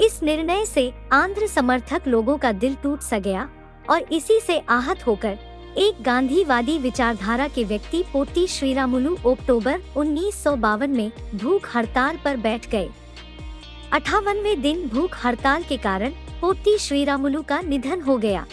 इस 0.02 0.22
निर्णय 0.24 0.66
से 0.66 0.92
आंध्र 1.14 1.48
समर्थक 1.48 2.08
लोगों 2.08 2.38
का 2.38 2.52
दिल 2.52 2.76
टूट 2.76 3.02
सा 3.02 3.20
गया 3.20 3.50
और 3.90 4.14
इसी 4.14 4.40
से 4.40 4.60
आहत 4.60 5.08
होकर 5.08 5.38
एक 5.78 6.02
गांधीवादी 6.04 6.78
विचारधारा 6.78 7.48
के 7.48 7.64
व्यक्ति 7.64 8.04
पोटी 8.14 8.46
श्रीरामुलु 8.48 9.16
अक्टूबर 9.28 9.82
उन्नीस 9.98 10.44
सौ 10.44 10.56
बावन 10.56 10.90
में 10.90 11.12
भूख 11.36 11.70
हड़ताल 11.76 12.18
पर 12.26 12.38
बैठ 12.38 12.70
गए। 12.70 12.90
अठावनवे 13.94 14.56
दिन 14.56 14.88
भूख 14.88 15.16
हड़ताल 15.26 15.64
के 15.64 15.78
कारण 15.78 16.14
पोटी 16.42 16.78
श्रीरामुलु 16.78 17.42
का 17.42 17.60
निधन 17.62 18.02
हो 18.02 18.18
गया। 18.18 18.46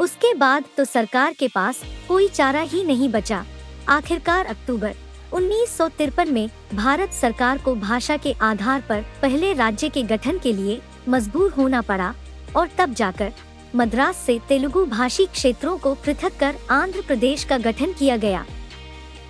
उसके 0.00 0.34
बाद 0.34 0.64
तो 0.76 0.84
सरकार 0.84 1.32
के 1.32 1.48
पास 1.48 1.82
कोई 2.08 2.28
चारा 2.28 2.60
ही 2.60 2.84
नहीं 2.84 3.08
बचा। 3.08 3.44
आखिरकार 3.88 4.46
अक्टूबर 4.46 4.94
उन्नीस 5.32 5.76
सौ 5.78 5.88
तिरपन 5.88 6.32
में 6.32 6.48
भारत 6.74 7.12
सरकार 7.12 7.58
को 7.58 7.74
भाषा 7.76 8.16
के 8.16 8.32
आधार 8.42 8.84
पर 8.88 9.04
पहले 9.22 9.52
राज्य 9.54 9.88
के 9.88 10.02
गठन 10.04 10.38
के 10.38 10.52
लिए 10.52 10.80
मजबूर 11.08 11.50
होना 11.52 11.80
पड़ा 11.82 12.14
और 12.56 12.68
तब 12.78 12.94
जाकर 12.94 13.32
मद्रास 13.76 14.16
से 14.16 14.38
तेलुगु 14.48 14.84
भाषी 14.86 15.26
क्षेत्रों 15.26 15.76
को 15.78 15.94
पृथक 15.94 16.36
कर 16.40 16.54
आंध्र 16.70 17.00
प्रदेश 17.00 17.44
का 17.44 17.58
गठन 17.58 17.92
किया 17.92 18.16
गया। 18.16 18.44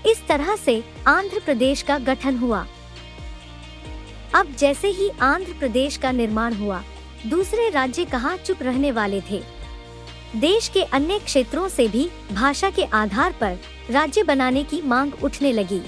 इस 0.07 0.27
तरह 0.29 0.55
से 0.57 0.83
आंध्र 1.07 1.41
प्रदेश 1.45 1.83
का 1.83 1.99
गठन 1.99 2.37
हुआ। 2.37 2.67
अब 4.35 4.55
जैसे 4.59 4.89
ही 4.89 5.09
आंध्र 5.23 5.53
प्रदेश 5.53 5.97
का 5.97 6.13
निर्माण 6.13 6.55
हुआ, 6.55 6.83
दूसरे 7.27 7.69
राज्य 7.71 8.05
कहाँ 8.05 8.37
चुप 8.37 8.63
रहने 8.63 8.93
वाले 8.93 9.21
थे? 9.31 9.43
देश 10.37 10.69
के 10.69 10.83
अन्य 10.83 11.19
क्षेत्रों 11.19 11.69
से 11.69 11.89
भी 11.89 12.09
भाषा 12.33 12.71
के 12.71 12.85
आधार 12.85 13.35
पर 13.41 13.59
राज्य 13.91 14.23
बनाने 14.23 14.65
की 14.65 14.81
मांग 14.83 15.13
उठने 15.25 15.53
लगी। 15.53 15.81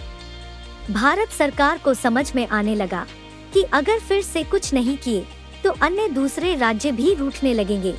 भारत 0.90 1.28
सरकार 1.28 1.78
को 1.78 1.94
समझ 1.94 2.30
में 2.34 2.46
आने 2.48 2.74
लगा 2.74 3.06
कि 3.54 3.62
अगर 3.62 3.98
फिर 3.98 4.22
से 4.22 4.42
कुछ 4.42 4.72
नहीं 4.74 4.96
किए 4.96 5.24
तो 5.64 5.70
अन्य 5.82 6.08
दूसरे 6.08 6.54
राज्य 6.56 6.92
भी 6.92 7.14
रूठने 7.14 7.54
लगेंगे। 7.54 7.94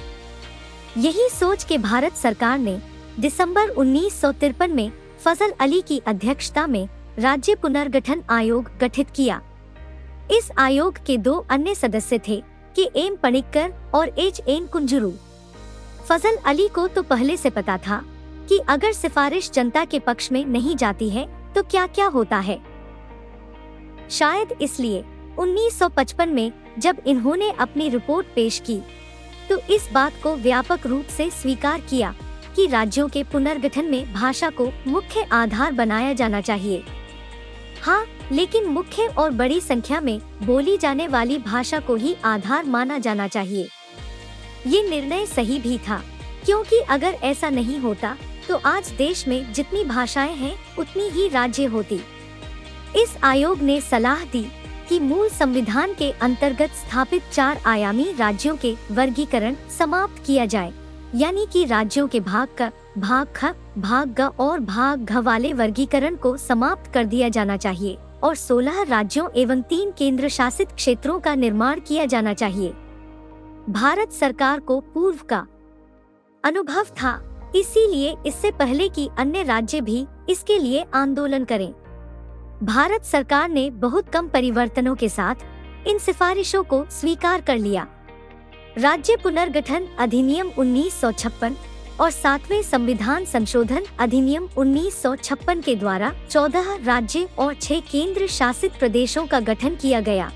यही 0.97 1.27
सोच 1.29 1.63
के 1.63 1.77
भारत 1.77 2.13
सरकार 2.13 2.57
ने 2.59 2.79
दिसंबर 3.19 3.69
उन्नीस 3.69 4.19
सौ 4.21 4.31
तिरपन 4.31 4.71
में 4.71 4.91
फजल 5.23 5.53
अली 5.59 5.81
की 5.81 6.01
अध्यक्षता 6.07 6.65
में 6.67 6.87
राज्य 7.19 7.55
पुनर्गठन 7.55 8.23
आयोग 8.29 8.69
गठित 8.81 9.09
किया। 9.09 9.41
इस 10.31 10.49
आयोग 10.57 10.97
के 11.05 11.17
दो 11.17 11.33
अन्य 11.49 11.75
सदस्य 11.75 12.19
थे, 12.27 12.41
के 12.75 12.89
एम 12.95 13.15
पणिक्कर 13.15 13.73
और 13.93 14.09
एच 14.19 14.41
एन 14.47 14.65
कुंजरू। 14.65 15.11
फजल 16.07 16.37
अली 16.45 16.67
को 16.67 16.87
तो 16.87 17.03
पहले 17.03 17.37
से 17.37 17.49
पता 17.49 17.77
था 17.77 18.03
कि 18.49 18.59
अगर 18.69 18.91
सिफारिश 18.93 19.51
जनता 19.51 19.85
के 19.85 19.99
पक्ष 19.99 20.31
में 20.31 20.45
नहीं 20.45 20.75
जाती 20.75 21.09
है 21.09 21.27
तो 21.55 21.63
क्या 21.63 21.87
क्या 21.87 22.05
होता 22.07 22.37
है। 22.39 22.59
शायद 24.09 24.57
इसलिए 24.61 25.03
1955 25.39 26.27
में 26.27 26.51
जब 26.79 27.01
इन्होंने 27.07 27.51
अपनी 27.51 27.89
रिपोर्ट 27.89 28.27
पेश 28.35 28.59
की 28.59 28.81
तो 29.49 29.59
इस 29.69 29.87
बात 29.91 30.13
को 30.23 30.35
व्यापक 30.35 30.85
रूप 30.87 31.07
से 31.07 31.29
स्वीकार 31.31 31.81
किया 31.81 32.13
कि 32.55 32.65
राज्यों 32.67 33.07
के 33.09 33.23
पुनर्गठन 33.23 33.85
में 33.85 34.13
भाषा 34.13 34.49
को 34.51 34.71
मुख्य 34.87 35.25
आधार 35.31 35.71
बनाया 35.71 36.13
जाना 36.13 36.41
चाहिए। 36.41 36.83
हाँ 37.81 38.05
लेकिन 38.31 38.65
मुख्य 38.65 39.07
और 39.09 39.31
बड़ी 39.31 39.59
संख्या 39.61 39.99
में 40.01 40.19
बोली 40.43 40.77
जाने 40.77 41.07
वाली 41.07 41.37
भाषा 41.37 41.79
को 41.79 41.95
ही 41.95 42.15
आधार 42.25 42.65
माना 42.65 42.97
जाना 42.99 43.27
चाहिए। 43.27 43.67
ये 44.67 44.81
निर्णय 44.89 45.25
सही 45.25 45.59
भी 45.59 45.77
था, 45.77 46.01
क्योंकि 46.45 46.79
अगर 46.89 47.17
ऐसा 47.23 47.49
नहीं 47.49 47.79
होता 47.79 48.15
तो 48.47 48.55
आज 48.65 48.89
देश 48.97 49.27
में 49.27 49.51
जितनी 49.53 49.83
भाषाएँ 49.83 50.35
हैं, 50.35 50.55
उतनी 50.79 51.09
ही 51.09 51.27
राज्य 51.29 51.65
होती। 51.65 51.99
इस 52.95 53.15
आयोग 53.23 53.61
ने 53.61 53.79
सलाह 53.81 54.23
दी 54.25 54.45
कि 54.89 54.99
मूल 54.99 55.29
संविधान 55.29 55.93
के 55.93 56.11
अंतर्गत 56.11 56.69
स्थापित 56.69 57.23
चार 57.31 57.61
आयामी 57.65 58.11
राज्यों 58.19 58.55
के 58.57 58.75
वर्गीकरण 58.91 59.55
समाप्त 59.77 60.23
किया 60.25 60.45
जाए। 60.45 60.73
यानी 61.15 61.45
कि 61.53 61.65
राज्यों 61.65 62.07
के 62.07 62.19
भाग 62.19 62.47
का, 62.57 62.71
भाग 62.97 63.27
ख, 63.35 63.45
भाग 63.77 64.13
ग 64.19 64.21
और 64.39 64.59
भाग 64.59 65.05
घ 65.05 65.17
वाले 65.17 65.53
वर्गीकरण 65.53 66.15
को 66.15 66.37
समाप्त 66.37 66.93
कर 66.93 67.05
दिया 67.05 67.29
जाना 67.29 67.57
चाहिए 67.57 67.97
और 68.23 68.35
16 68.35 68.83
राज्यों 68.89 69.27
एवं 69.35 69.61
तीन 69.61 69.91
केंद्र 69.91 70.29
शासित 70.29 70.71
क्षेत्रों 70.71 71.19
का 71.19 71.35
निर्माण 71.35 71.79
किया 71.79 72.05
जाना 72.05 72.33
चाहिए। 72.33 72.69
भारत 73.69 74.11
सरकार 74.11 74.59
को 74.59 74.79
पूर्व 74.79 75.19
का 75.29 75.45
अनुभव 76.43 76.83
था, 76.83 77.21
इसीलिए 77.55 78.15
इससे 78.25 78.51
पहले 78.51 78.89
कि 78.89 79.09
अन्य 79.17 79.43
राज्य 79.43 79.81
भी 79.81 80.05
इसके 80.29 80.57
लिए 80.57 80.85
आंदोलन 80.93 81.43
करें। 81.43 81.73
भारत 82.63 83.03
सरकार 83.05 83.49
ने 83.49 83.69
बहुत 83.69 84.09
कम 84.09 84.27
परिवर्तनों 84.27 84.95
के 84.95 85.07
साथ 85.09 85.87
इन 85.87 85.97
सिफारिशों 85.97 86.63
को 86.63 86.83
स्वीकार 86.91 87.41
कर 87.41 87.57
लिया। 87.57 87.87
राज्य 88.77 89.15
पुनर्गठन 89.15 89.87
अधिनियम 89.99 90.49
1956 90.49 91.53
और 91.99 92.11
सातवें 92.11 92.61
संविधान 92.63 93.25
संशोधन 93.25 93.85
अधिनियम 93.99 94.47
1956 94.57 95.63
के 95.63 95.75
द्वारा 95.75 96.11
14 96.29 96.85
राज्य 96.85 97.27
और 97.39 97.55
6 97.55 97.81
केंद्र 97.91 98.27
शासित 98.27 98.77
प्रदेशों 98.79 99.25
का 99.27 99.39
गठन 99.39 99.75
किया 99.75 100.01
गया। 100.01 100.31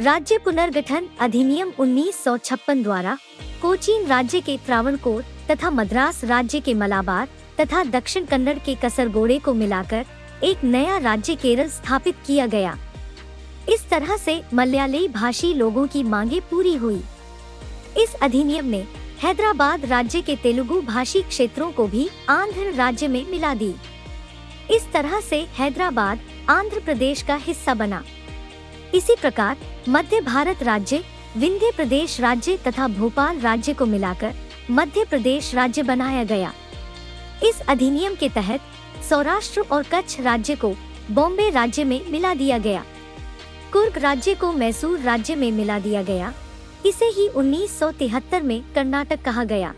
राज्य 0.00 0.38
पुनर्गठन 0.38 1.08
अधिनियम 1.20 1.72
1956 1.80 2.82
द्वारा 2.82 3.18
कोचीन 3.62 4.06
राज्य 4.06 4.40
के 4.40 4.58
त्रावणकोर 4.66 5.24
तथा 5.50 5.70
मद्रास 5.70 6.24
राज्य 6.24 6.60
के 6.60 6.74
मलाबार 6.74 7.28
तथा 7.60 7.84
दक्षिण 7.90 8.24
कन्नड़ 8.24 8.58
के 8.58 8.74
कसरगोड़े 8.74 9.38
को 9.38 9.54
मिलाकर 9.54 10.04
एक 10.44 10.64
नया 10.64 10.98
राज्य 10.98 11.34
केरल 11.34 11.68
स्थापित 11.68 12.16
किया 12.26 12.46
गया। 12.46 12.78
इस 13.68 13.88
तरह 13.90 14.16
से 14.16 14.42
मलयाली 14.54 15.08
भाषी 15.08 15.54
लोगों 15.54 15.86
की 15.86 16.02
मांगे 16.02 16.40
पूरी 16.40 16.74
हुई। 16.74 17.02
इस 17.98 18.14
अधिनियम 18.22 18.64
ने 18.64 18.86
हैदराबाद 19.22 19.84
राज्य 19.84 20.20
के 20.22 20.36
तेलुगु 20.36 20.80
भाषी 20.80 21.22
क्षेत्रों 21.22 21.72
को 21.72 21.86
भी 21.86 22.08
आंध्र 22.28 22.72
राज्य 22.72 23.08
में 23.08 23.30
मिला 23.30 23.54
दी। 23.54 23.74
इस 24.70 24.92
तरह 24.92 25.20
से 25.20 25.40
हैदराबाद 25.58 26.20
आंध्र 26.50 26.80
प्रदेश 26.80 27.22
का 27.22 27.34
हिस्सा 27.34 27.74
बना। 27.74 28.04
इसी 28.94 29.16
प्रकार 29.20 29.56
मध्य 29.88 30.20
भारत 30.20 30.62
राज्य, 30.62 31.04
विंध्य 31.36 31.72
प्रदेश 31.76 32.20
राज्य 32.20 32.56
तथा 32.56 32.88
भोपाल 32.88 33.38
राज्य 33.38 33.74
को 33.74 33.86
मिलाकर 33.86 34.34
मध्य 34.70 35.04
प्रदेश 35.04 35.54
राज्य 35.54 35.82
बनाया 35.82 36.24
गया। 36.24 36.52
इस 37.44 37.60
अधिनियम 37.60 38.14
के 38.14 38.28
तहत 38.28 38.60
सौराष्ट्र 39.10 39.60
और 39.60 39.82
कच्छ 39.82 40.20
राज्य 40.20 40.54
को 40.54 40.74
बॉम्बे 41.10 41.50
राज्य 41.50 41.84
में 41.84 42.10
मिला 42.10 42.34
दिया 42.34 42.58
गया। 42.58 42.84
कुर्ग 43.72 43.98
राज्य 43.98 44.34
को 44.34 44.52
मैसूर 44.52 44.98
राज्य 44.98 45.34
में 45.34 45.52
मिला 45.52 45.78
दिया 45.78 46.02
गया। 46.02 46.32
इसे 46.86 47.04
ही 47.04 47.28
1973 47.28 48.42
में 48.42 48.62
कर्नाटक 48.74 49.22
कहा 49.22 49.44
गया। 49.44 49.74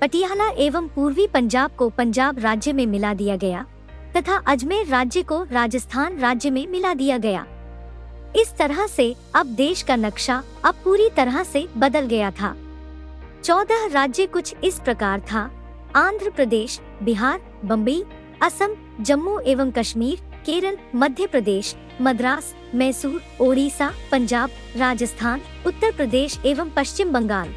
पटियाला 0.00 0.48
एवं 0.48 0.88
पूर्वी 0.88 1.26
पंजाब 1.26 1.70
को 1.70 1.88
पंजाब 1.88 2.38
राज्य 2.38 2.72
में 2.72 2.86
मिला 2.86 3.14
दिया 3.14 3.36
गया 3.36 3.66
तथा 4.16 4.36
अजमेर 4.46 4.86
राज्य 4.86 5.22
को 5.22 5.42
राजस्थान 5.42 6.18
राज्य 6.18 6.50
में 6.50 6.66
मिला 6.66 6.94
दिया 6.94 7.18
गया। 7.18 7.46
इस 8.36 8.56
तरह 8.58 8.86
से 8.86 9.14
अब 9.34 9.46
देश 9.46 9.82
का 9.82 9.96
नक्शा 9.96 10.42
अब 10.64 10.74
पूरी 10.84 11.08
तरह 11.16 11.42
से 11.42 11.68
बदल 11.76 12.06
गया 12.06 12.30
था। 12.30 12.56
चौदह 13.44 13.86
राज्य 13.92 14.26
कुछ 14.26 14.54
इस 14.64 14.80
प्रकार 14.80 15.20
था। 15.20 15.50
आंध्र 15.96 16.30
प्रदेश, 16.30 16.80
बिहार, 17.02 17.40
बम्बई 17.64 18.02
असम, 18.42 18.74
जम्मू 19.00 19.38
एवं 19.38 19.70
कश्मीर, 19.70 20.16
केरल, 20.46 20.76
मध्य 20.94 21.26
प्रदेश, 21.26 21.74
मद्रास, 22.00 22.54
मैसूर, 22.74 23.22
ओडिशा, 23.40 23.92
पंजाब, 24.12 24.50
राजस्थान, 24.76 25.40
उत्तर 25.66 25.92
प्रदेश 25.92 26.38
एवं 26.46 26.70
पश्चिम 26.70 27.12
बंगाल। 27.12 27.48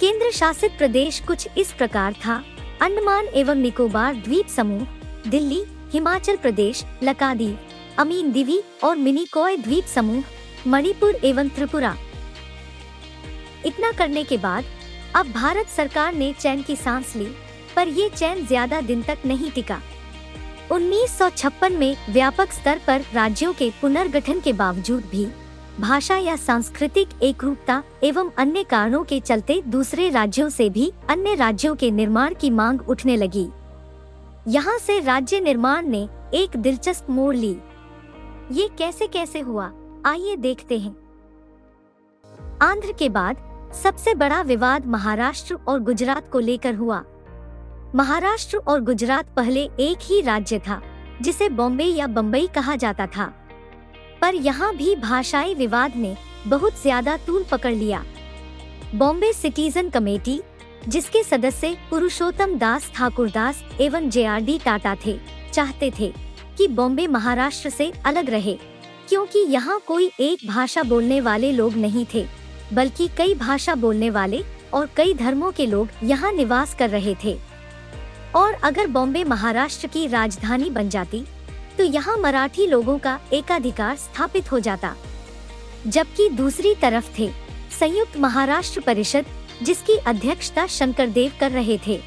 केंद्र 0.00 0.30
शासित 0.30 0.72
प्रदेश 0.78 1.20
कुछ 1.20 1.48
इस 1.58 1.72
प्रकार 1.72 2.12
था। 2.12 2.42
अंडमान 2.82 3.24
एवं 3.24 3.54
निकोबार 3.54 4.14
द्वीप 4.14 4.46
समूह, 4.46 4.86
दिल्ली, 5.28 5.62
हिमाचल 5.92 6.36
प्रदेश 6.36 6.84
लकादीप 7.02 7.68
अमीन 7.98 8.32
दिवी 8.32 8.60
और 8.84 8.96
मिनिकॉय 8.96 9.56
द्वीप 9.56 9.84
समूह, 9.84 10.24
मणिपुर 10.66 11.14
एवं 11.24 11.48
त्रिपुरा। 11.48 11.96
इतना 13.66 13.92
करने 13.92 14.24
के 14.24 14.36
बाद 14.36 14.64
अब 15.16 15.26
भारत 15.26 15.66
सरकार 15.66 16.14
ने 16.14 16.32
चैन 16.32 16.62
की 16.62 16.76
सांस 16.76 17.16
ली। 17.16 17.28
पर 17.76 17.88
ये 17.88 18.08
चैन 18.08 18.44
ज़्यादा 18.46 18.80
दिन 18.80 19.02
तक 19.02 19.18
नहीं 19.26 19.50
टिका। 19.50 19.80
1956 20.70 21.70
में 21.70 21.96
व्यापक 22.10 22.52
स्तर 22.52 22.80
पर 22.86 23.04
राज्यों 23.14 23.52
के 23.52 23.70
पुनर्गठन 23.80 24.40
के 24.40 24.52
बावजूद 24.52 25.02
भी, 25.10 25.26
भाषा 25.80 26.16
या 26.16 26.36
सांस्कृतिक 26.36 27.22
एकरूपता 27.22 27.82
एवं 28.04 28.30
अन्य 28.38 28.62
कारणों 28.64 29.02
के 29.04 29.20
चलते 29.20 29.60
दूसरे 29.66 30.08
राज्यों 30.10 30.48
से 30.48 30.68
भी 30.70 30.90
अन्य 31.10 31.34
राज्यों 31.34 31.74
के 31.76 31.90
निर्माण 31.90 32.34
की 32.34 32.50
मांग 32.50 32.88
उठने 32.88 33.16
लगी। 33.16 33.48
यहाँ 34.48 34.78
से 34.78 34.98
राज्य 35.00 35.40
निर्माण 35.40 35.86
ने 35.86 36.08
एक 36.34 36.56
दिलचस्प 36.56 37.10
मोड़ 37.10 37.34
ली। 37.36 37.56
ये 38.52 38.68
कैसे 38.78 39.06
कैसे 39.06 39.40
हुआ, 39.40 39.70
आइए 40.06 40.36
देखते 40.36 40.78
हैं। 40.78 40.96
आंध्र 42.62 42.92
के 42.92 43.08
बाद 43.08 43.36
सबसे 43.74 44.14
बड़ा 44.14 44.40
विवाद 44.42 44.86
महाराष्ट्र 44.86 45.54
और 45.68 45.80
गुजरात 45.80 46.28
को 46.28 46.38
लेकर 46.40 46.74
हुआ। 46.74 47.02
महाराष्ट्र 47.94 48.58
और 48.58 48.80
गुजरात 48.80 49.26
पहले 49.36 49.60
एक 49.80 49.98
ही 50.02 50.20
राज्य 50.20 50.58
था, 50.58 50.80
जिसे 51.22 51.48
बॉम्बे 51.48 51.84
या 51.84 52.06
बम्बई 52.06 52.46
कहा 52.54 52.74
जाता 52.76 53.06
था। 53.06 53.26
पर 54.22 54.34
यहाँ 54.34 54.74
भी 54.76 54.94
भाषाई 54.96 55.54
विवाद 55.54 55.96
ने 55.96 56.14
बहुत 56.46 56.80
ज़्यादा 56.82 57.16
तूल 57.16 57.44
पकड़ 57.50 57.72
लिया। 57.72 58.02
बॉम्बे 58.94 59.32
सिटीजन 59.32 59.90
कमेटी, 59.90 60.40
जिसके 60.88 61.22
सदस्य 61.22 61.76
पुरुषोत्तम 61.90 62.56
दास 62.58 62.90
ठाकुर 62.94 63.30
दास 63.30 63.62
एवं 63.80 64.10
जे 64.10 64.24
आर 64.24 64.40
डी 64.40 64.58
टाटा 64.58 64.96
थे, 65.06 65.18
चाहते 65.52 65.92
थे 66.00 66.12
कि 66.58 66.68
बॉम्बे 66.68 67.06
महाराष्ट्र 67.08 67.70
से 67.70 67.92
अलग 68.06 68.30
रहे, 68.30 68.58
क्योंकि 69.08 69.46
यहाँ 69.48 69.80
कोई 69.86 70.10
एक 70.20 70.46
भाषा 70.48 70.82
बोलने 70.82 71.20
वाले 71.20 71.52
लोग 71.52 71.76
नहीं 71.76 72.06
थे, 72.14 72.26
बल्कि 72.72 73.08
कई 73.18 73.34
भाषा 73.36 73.74
बोलने 73.76 74.10
वाले 74.10 74.44
और 74.74 74.90
कई 74.96 75.14
धर्मों 75.14 75.52
के 75.52 75.66
लोग 75.66 75.88
यहाँ 76.02 76.32
निवास 76.32 76.74
कर 76.74 76.90
रहे 76.90 77.16
थे। 77.24 77.38
और 78.34 78.52
अगर 78.64 78.86
बॉम्बे 78.86 79.24
महाराष्ट्र 79.24 79.88
की 79.88 80.06
राजधानी 80.06 80.70
बन 80.70 80.88
जाती 80.88 81.24
तो 81.78 81.84
यहाँ 81.84 82.16
मराठी 82.16 82.66
लोगों 82.66 82.98
का 82.98 83.18
एकाधिकार 83.32 83.96
स्थापित 83.96 84.50
हो 84.52 84.60
जाता। 84.60 84.94
जबकि 85.86 86.28
दूसरी 86.28 86.74
तरफ़ 86.74 87.08
थे 87.18 87.30
संयुक्त 87.80 88.16
महाराष्ट्र 88.16 88.80
परिषद, 88.80 89.24
जिसकी 89.62 89.96
अध्यक्षता 89.96 90.66
शंकर 90.66 91.08
देव 91.08 91.32
कर 91.40 91.50
रहे 91.50 91.78
थे। 91.86 92.00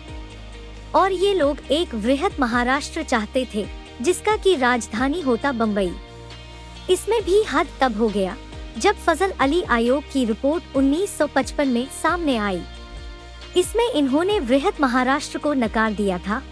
और 0.96 1.12
ये 1.12 1.34
लोग 1.34 1.58
एक 1.72 1.94
वृहत 1.96 2.40
महाराष्ट्र 2.40 3.04
चाहते 3.04 3.48
थे, 3.54 3.66
जिसका 4.02 4.36
की 4.38 4.56
राजधानी 4.56 5.22
होता 5.22 5.52
बम्बई 5.52 5.92
इसमें 6.90 7.22
भी 7.24 7.42
हद 7.44 7.68
तब 7.82 7.98
हो 7.98 8.08
गया, 8.10 8.36
जब 8.78 8.96
फजल 8.98 9.34
अली 9.40 9.62
आयोग 9.62 10.04
की 10.14 10.26
रिपोर्ट 10.26 10.76
1955 10.76 11.68
में 11.68 11.88
सामने 12.02 12.38
आई। 12.38 12.62
इसमें 13.58 13.92
इन्होंने 13.92 14.40
वृहत 14.40 14.82
महाराष्ट्र 14.82 15.38
को 15.38 15.54
नकार 15.54 15.94
दिया 15.94 16.18
था 16.18 16.44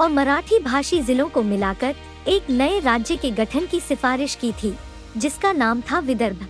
और 0.00 0.08
मराठी 0.08 0.58
भाषी 0.58 1.00
जिलों 1.00 1.28
को 1.28 1.42
मिलाकर 1.42 1.94
एक 2.28 2.50
नए 2.50 2.80
राज्य 2.80 3.16
के 3.16 3.30
गठन 3.30 3.66
की 3.66 3.80
सिफारिश 3.80 4.34
की 4.34 4.52
थी, 4.52 4.74
जिसका 5.16 5.52
नाम 5.52 5.80
था 5.80 5.98
विदर्भ। 5.98 6.46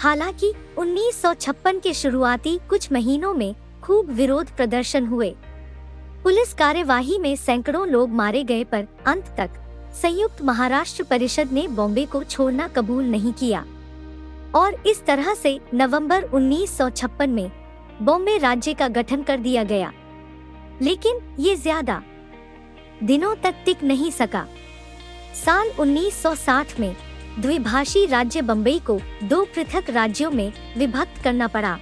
हालाँकि 0.00 0.52
1956 0.78 1.80
के 1.80 1.94
शुरुआती 1.94 2.60
कुछ 2.68 2.92
महीनों 2.92 3.34
में 3.34 3.54
खूब 3.82 4.10
विरोध 4.10 4.56
प्रदर्शन 4.56 5.06
हुए। 5.06 5.34
पुलिस 6.22 6.54
कार्यवाही 6.54 7.18
में 7.18 7.36
सैकड़ों 7.36 7.88
लोग 7.88 8.10
मारे 8.10 8.44
गए 8.44 8.64
पर 8.64 8.86
अंत 9.06 9.24
तक 9.24 9.50
संयुक्त 10.02 10.42
महाराष्ट्र 10.42 11.02
परिषद 11.02 11.52
ने 11.52 11.68
बॉम्बे 11.68 12.04
को 12.04 12.24
छोड़ना 12.24 12.68
कबूल 12.68 13.04
नहीं 13.04 13.32
किया। 13.32 13.64
और 14.54 14.82
इस 14.86 15.06
तरह 15.06 15.34
से 15.34 15.60
नवंबर 15.74 16.22
1956 16.22 17.26
में 17.26 17.50
बॉम्बे 18.02 18.36
राज्य 18.38 18.74
का 18.74 18.88
गठन 18.88 19.22
कर 19.22 19.38
दिया 19.38 19.62
गया। 19.64 19.92
लेकिन 20.82 21.20
ये 21.40 21.54
ज़्यादा 21.56 22.02
दिनों 23.02 23.34
तक 23.34 23.54
टिक 23.64 23.82
नहीं 23.82 24.10
सका। 24.10 24.46
साल 25.34 25.70
1960 25.70 26.78
में 26.80 26.94
द्विभाषी 27.38 28.04
राज्य 28.06 28.42
बम्बई 28.42 28.78
को 28.78 28.98
दो 29.22 29.44
पृथक 29.44 29.90
राज्यों 29.90 30.30
में 30.30 30.52
विभक्त 30.76 31.22
करना 31.24 31.46
पड़ा। 31.46 31.78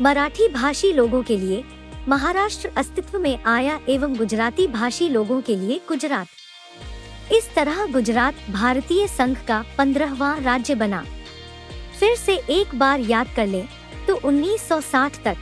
मराठी 0.00 0.48
भाषी 0.48 0.92
लोगों 0.92 1.22
के 1.22 1.36
लिए, 1.36 1.62
महाराष्ट्र 2.08 2.70
अस्तित्व 2.76 3.18
में 3.18 3.42
आया 3.44 3.78
एवं 3.88 4.16
गुजराती 4.16 4.66
भाषी 4.66 5.08
लोगों 5.08 5.40
के 5.40 5.56
लिए 5.56 5.80
गुजरात। 5.88 7.32
इस 7.32 7.54
तरह 7.54 7.84
गुजरात 7.86 8.34
भारतीय 8.50 9.06
संघ 9.08 9.36
का 9.48 9.64
पंद्रहवा 9.78 10.34
राज्य 10.42 10.74
बना। 10.74 11.04
फिर 12.00 12.16
से 12.16 12.36
एक 12.50 12.74
बार 12.74 13.00
याद 13.00 13.28
कर 13.36 13.46
लें 13.46 13.66
तो 14.10 14.16
1960 14.16 15.22
तक। 15.24 15.36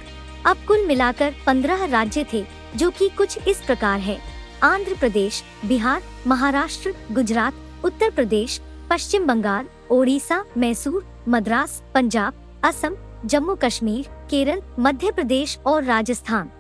अब 0.47 0.57
कुल 0.69 0.87
मिलाकर 0.87 1.35
15 1.47 1.85
राज्य 1.85 2.27
थे, 2.33 2.45
जो 2.77 2.91
कि 2.91 3.09
कुछ 3.09 3.49
इस 3.49 3.61
प्रकार 3.61 4.01
है। 4.01 4.19
आंध्र 4.63 4.95
प्रदेश, 4.95 5.43
बिहार, 5.65 6.03
महाराष्ट्र, 6.27 6.95
गुजरात, 7.13 7.55
उत्तर 7.85 8.11
प्रदेश, 8.11 8.61
पश्चिम 8.91 9.27
बंगाल, 9.27 9.67
ओडिशा, 9.91 10.45
मैसूर, 10.57 11.07
मद्रास, 11.29 11.83
पंजाब, 11.95 12.35
असम, 12.65 12.97
जम्मू 13.25 13.55
कश्मीर, 13.55 14.09
केरल, 14.31 14.63
मध्य 14.79 15.13
प्रदेश 15.13 15.59
और 15.67 15.85
राजस्थान। 15.85 16.51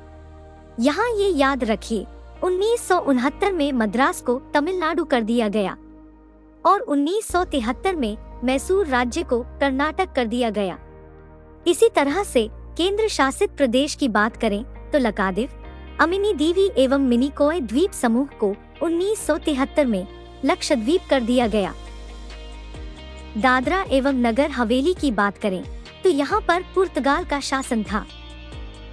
यहाँ 0.81 1.09
ये 1.09 1.29
याद 1.29 1.65
रखिए, 1.65 2.07
उन्नीस 2.45 2.89
सौ 2.89 2.99
उनहत्तर 2.99 3.53
में 3.53 3.73
मद्रास 3.73 4.23
को 4.23 4.43
तमिलनाडु 4.55 5.05
कर 5.05 5.23
दिया 5.23 5.49
गया 5.49 5.77
और 6.67 6.81
1973 6.81 7.97
में 7.97 8.17
मैसूर 8.45 8.87
राज्य 8.87 9.23
को 9.23 9.41
कर्नाटक 9.41 10.13
कर 10.13 10.27
दिया 10.27 10.51
गया। 10.51 10.79
इसी 11.69 11.89
तरह 11.89 12.23
से 12.25 12.47
केंद्र 12.77 13.07
शासित 13.09 13.51
प्रदेश 13.51 13.95
की 13.95 14.09
बात 14.09 14.37
करें 14.37 14.63
तो 14.91 14.99
लकादिव, 14.99 15.49
अमिनी 16.01 16.33
दीवी 16.35 16.71
एवं 16.79 17.01
मिनिकोय 17.01 17.61
द्वीप 17.63 17.93
समूह 17.93 18.29
को 18.41 18.55
1973 18.83 19.87
में 19.87 20.07
लक्षद्वीप 20.45 21.01
कर 21.11 21.21
दिया 21.21 21.47
गया। 21.47 21.73
दादरा 23.37 23.85
एवं 23.91 24.23
नगर 24.23 24.51
हवेली 24.51 24.95
की 24.95 25.11
बात 25.11 25.39
करें 25.39 25.63
तो 26.03 26.09
यहाँ 26.09 26.41
पर 26.41 26.63
पुर्तगाल 26.75 27.25
का 27.25 27.41
शासन 27.41 27.83
था। 27.83 28.05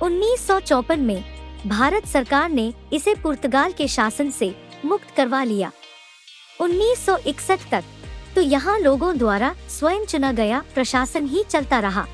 उन्नीस 0.01 0.47
में 0.91 1.23
भारत 1.67 2.05
सरकार 2.05 2.49
ने 2.49 2.73
इसे 2.93 3.13
पुर्तगाल 3.15 3.71
के 3.71 3.87
शासन 3.87 4.31
से 4.31 4.53
मुक्त 4.85 5.15
करवा 5.17 5.43
लिया। 5.43 5.71
1961 6.59 7.69
तक 7.71 7.83
तो 8.35 8.41
यहाँ 8.41 8.77
लोगों 8.79 9.17
द्वारा 9.17 9.55
स्वयं 9.69 10.05
चुना 10.05 10.31
गया 10.33 10.63
प्रशासन 10.73 11.27
ही 11.27 11.43
चलता 11.43 11.79
रहा। 11.79 12.05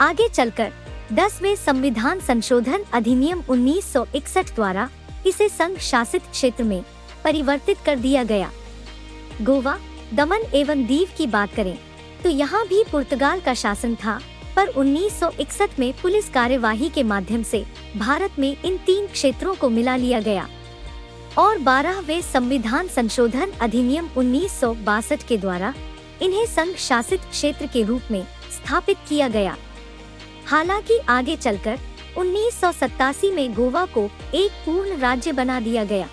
आगे 0.00 0.28
चलकर 0.28 0.72
दसवें 1.12 1.54
संविधान 1.56 2.20
संशोधन 2.20 2.84
अधिनियम 2.92 3.42
1961 3.42 4.54
द्वारा 4.54 4.88
इसे 5.26 5.48
संघ 5.48 5.76
शासित 5.78 6.22
क्षेत्र 6.32 6.64
में 6.64 6.82
परिवर्तित 7.24 7.78
कर 7.86 7.98
दिया 7.98 8.22
गया। 8.24 8.50
गोवा, 9.42 9.76
दमन 10.14 10.46
एवं 10.54 10.86
दीव 10.86 11.08
की 11.18 11.26
बात 11.26 11.54
करें 11.54 11.76
तो 12.22 12.28
यहाँ 12.28 12.66
भी 12.68 12.82
पुर्तगाल 12.92 13.40
का 13.40 13.54
शासन 13.54 13.94
था, 13.94 14.18
पर 14.56 14.68
1961 14.68 15.78
में 15.78 15.92
पुलिस 16.02 16.28
कार्यवाही 16.30 16.88
के 16.88 17.02
माध्यम 17.02 17.42
से 17.42 17.64
भारत 17.96 18.38
में 18.38 18.56
इन 18.56 18.76
तीन 18.86 19.06
क्षेत्रों 19.06 19.54
को 19.54 19.68
मिला 19.68 19.96
लिया 19.96 20.20
गया। 20.20 20.48
और 21.38 21.58
बारहवे 21.60 22.20
संविधान 22.22 22.88
संशोधन 22.88 23.52
अधिनियम 23.60 24.08
उन्नीस 24.16 24.60
सौ 24.60 24.74
बासठ 24.84 25.26
के 25.28 25.36
द्वारा 25.38 25.74
इन्हें 26.22 26.46
संघ 26.46 26.74
शासित 26.78 27.20
क्षेत्र 27.20 27.66
के 27.66 27.82
रूप 27.82 28.10
में 28.10 28.24
स्थापित 28.52 28.96
किया 29.08 29.28
गया। 29.28 29.56
हालाँकि 30.50 30.98
आगे 31.08 31.34
चलकर, 31.36 31.78
उन्नीस 32.18 32.60
सौ 32.60 32.70
सतासी 32.72 33.30
में 33.30 33.52
गोवा 33.54 33.84
को 33.86 34.08
एक 34.34 34.52
पूर्ण 34.64 34.96
राज्य 34.98 35.32
बना 35.32 35.58
दिया 35.60 35.84
गया। 35.84 36.08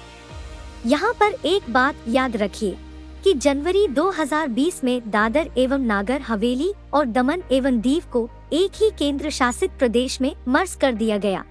यहाँ 0.86 1.14
पर 1.14 1.34
एक 1.46 1.70
बात 1.70 2.04
याद 2.08 2.36
रखिए 2.38 2.78
कि 3.24 3.34
जनवरी 3.36 3.88
2020 3.88 4.84
में 4.84 5.10
दादर 5.12 5.50
एवं 5.58 5.80
नागर 5.82 6.22
हवेली 6.22 6.72
और 6.94 7.06
दमन 7.06 7.44
एवं 7.52 7.80
दीव 7.82 8.04
को 8.14 8.30
एक 8.54 8.72
ही 8.76 8.90
केंद्र 9.00 9.30
शासित 9.30 9.72
प्रदेश 9.80 10.20
में 10.22 10.34
मर्ज 10.48 10.76
कर 10.76 10.94
दिया 10.94 11.18
गया। 11.18 11.44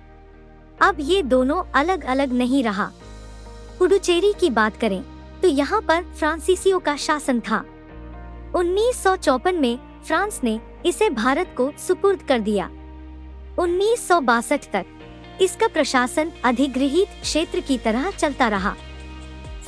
अब 0.81 0.97
ये 1.01 1.23
दोनों 1.25 1.63
अलग 1.75 2.05
अलग 2.05 2.33
नहीं 2.33 2.63
रहा। 2.65 2.91
पुडुचेरी 3.79 4.33
की 4.33 4.51
बात 4.51 4.77
करें 4.77 5.03
तो 5.43 5.49
यहाँ 5.49 5.81
पर 5.81 6.03
फ्रांसीसियों 6.19 6.81
का 6.81 6.97
शासन 6.99 7.41
था। 7.41 7.65
उन्नीस 8.55 9.07
में 9.55 9.79
फ्रांस 10.07 10.41
ने 10.45 10.59
इसे 10.87 11.11
भारत 11.11 11.55
को 11.57 11.71
सुपुर्द 11.79 12.23
कर 12.23 12.39
दिया। 12.41 12.71
उन्नीस 13.59 14.07
सौ 14.09 14.21
बासठ 14.21 14.65
तक, 14.73 14.87
इसका 15.41 15.67
प्रशासन 15.67 16.31
अधिग्रहित 16.45 17.09
क्षेत्र 17.23 17.61
की 17.61 17.79
तरह 17.79 18.11
चलता 18.11 18.49
रहा। 18.49 18.75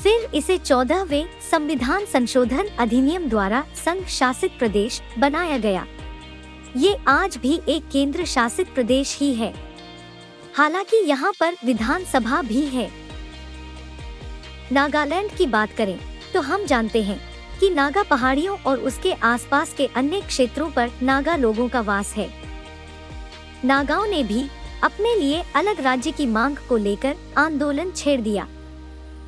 फिर 0.03 0.29
इसे 0.35 0.57
चौदहवे 0.59 1.25
संविधान 1.51 2.05
संशोधन 2.07 2.69
अधिनियम 2.79 3.29
द्वारा 3.29 3.65
संघ 3.77 4.05
शासित 4.09 4.59
प्रदेश 4.59 5.01
बनाया 5.19 5.59
गया। 5.59 5.87
ये 6.77 6.97
आज 7.09 7.37
भी 7.37 7.61
एक 7.69 7.89
केंद्र 7.93 8.25
शासित 8.25 8.75
प्रदेश 8.75 9.17
ही 9.21 9.33
है। 9.35 9.53
हालाँकि 10.55 10.97
यहाँ 11.07 11.33
पर 11.41 11.57
विधानसभा 11.65 12.43
भी 12.43 12.65
है। 12.67 12.91
नागालैंड 14.73 15.31
की 15.31 15.47
बात 15.47 15.73
करें 15.73 15.99
तो 16.35 16.41
हम 16.41 16.65
जानते 16.65 17.03
हैं 17.03 17.21
कि 17.61 17.71
नागा 17.71 18.03
पहाड़ियों 18.03 18.57
और 18.61 18.79
उसके 18.81 19.13
आसपास 19.13 19.73
के 19.73 19.87
अन्य 19.97 20.21
क्षेत्रों 20.21 20.71
पर 20.71 20.91
नागा 21.03 21.37
लोगों 21.37 21.69
का 21.69 21.81
वास 21.81 22.15
है। 22.17 22.29
नागाओं 23.65 24.07
ने 24.07 24.23
भी 24.25 24.49
अपने 24.85 25.15
लिए 25.17 25.43
अलग 25.57 25.81
राज्य 25.81 26.11
की 26.11 26.27
मांग 26.27 26.57
को 26.69 26.77
लेकर 26.77 27.17
आंदोलन 27.39 27.91
छेड़ 27.91 28.21
दिया। 28.21 28.47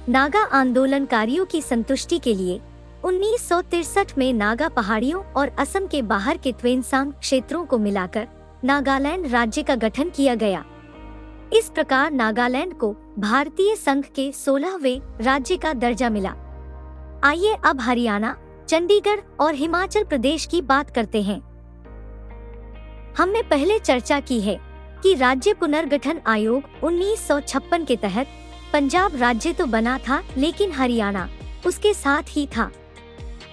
नागा 0.09 0.41
आंदोलनकारियों 0.41 1.47
की 1.47 1.63
संतुष्टि 1.63 2.19
के 2.19 2.35
लिए 2.35 2.61
उन्नीस 3.05 3.97
में 4.19 4.33
नागा 4.33 4.69
पहाड़ियों 4.69 5.23
और 5.23 5.49
असम 5.49 5.87
के 5.87 6.03
बाहर 6.03 6.37
के 6.37 6.53
त्वेनसांग 6.53 7.13
क्षेत्रों 7.13 7.65
को 7.65 7.79
मिलाकर 7.79 8.29
नागालैंड 8.65 9.27
राज्य 9.27 9.63
का 9.63 9.75
गठन 9.75 10.11
किया 10.11 10.35
गया। 10.35 10.65
इस 11.53 11.71
प्रकार 11.75 12.11
नागालैंड 12.11 12.75
को 12.75 12.97
भारतीय 13.19 13.77
संघ 13.77 14.05
के 14.05 14.33
सोलहवे 14.33 15.01
राज्य 15.21 15.57
का 15.57 15.73
दर्जा 15.73 16.11
मिला। 16.11 16.35
आइए 17.25 17.57
अब 17.65 17.81
हरियाणा, 17.81 18.37
चंडीगढ़ 18.69 19.21
और 19.41 19.55
हिमाचल 19.55 20.05
प्रदेश 20.05 20.47
की 20.47 20.61
बात 20.63 20.91
करते 20.91 21.23
हैं। 21.23 21.50
हमने 23.19 23.43
पहले 23.43 23.79
चर्चा 23.79 24.21
की 24.21 24.41
है 24.41 24.61
कि 25.03 25.15
राज्य 25.15 25.53
पुनर्गठन 25.53 26.21
आयोग 26.27 26.63
1956 26.85 27.87
के 27.87 27.97
तहत 27.97 28.27
पंजाब 28.73 29.17
राज्य 29.17 29.53
तो 29.53 29.67
बना 29.67 29.99
था, 29.99 30.25
लेकिन 30.37 30.73
हरियाणा 30.73 31.29
उसके 31.67 31.95
साथ 31.95 32.23
ही 32.29 32.47
था। 32.47 32.73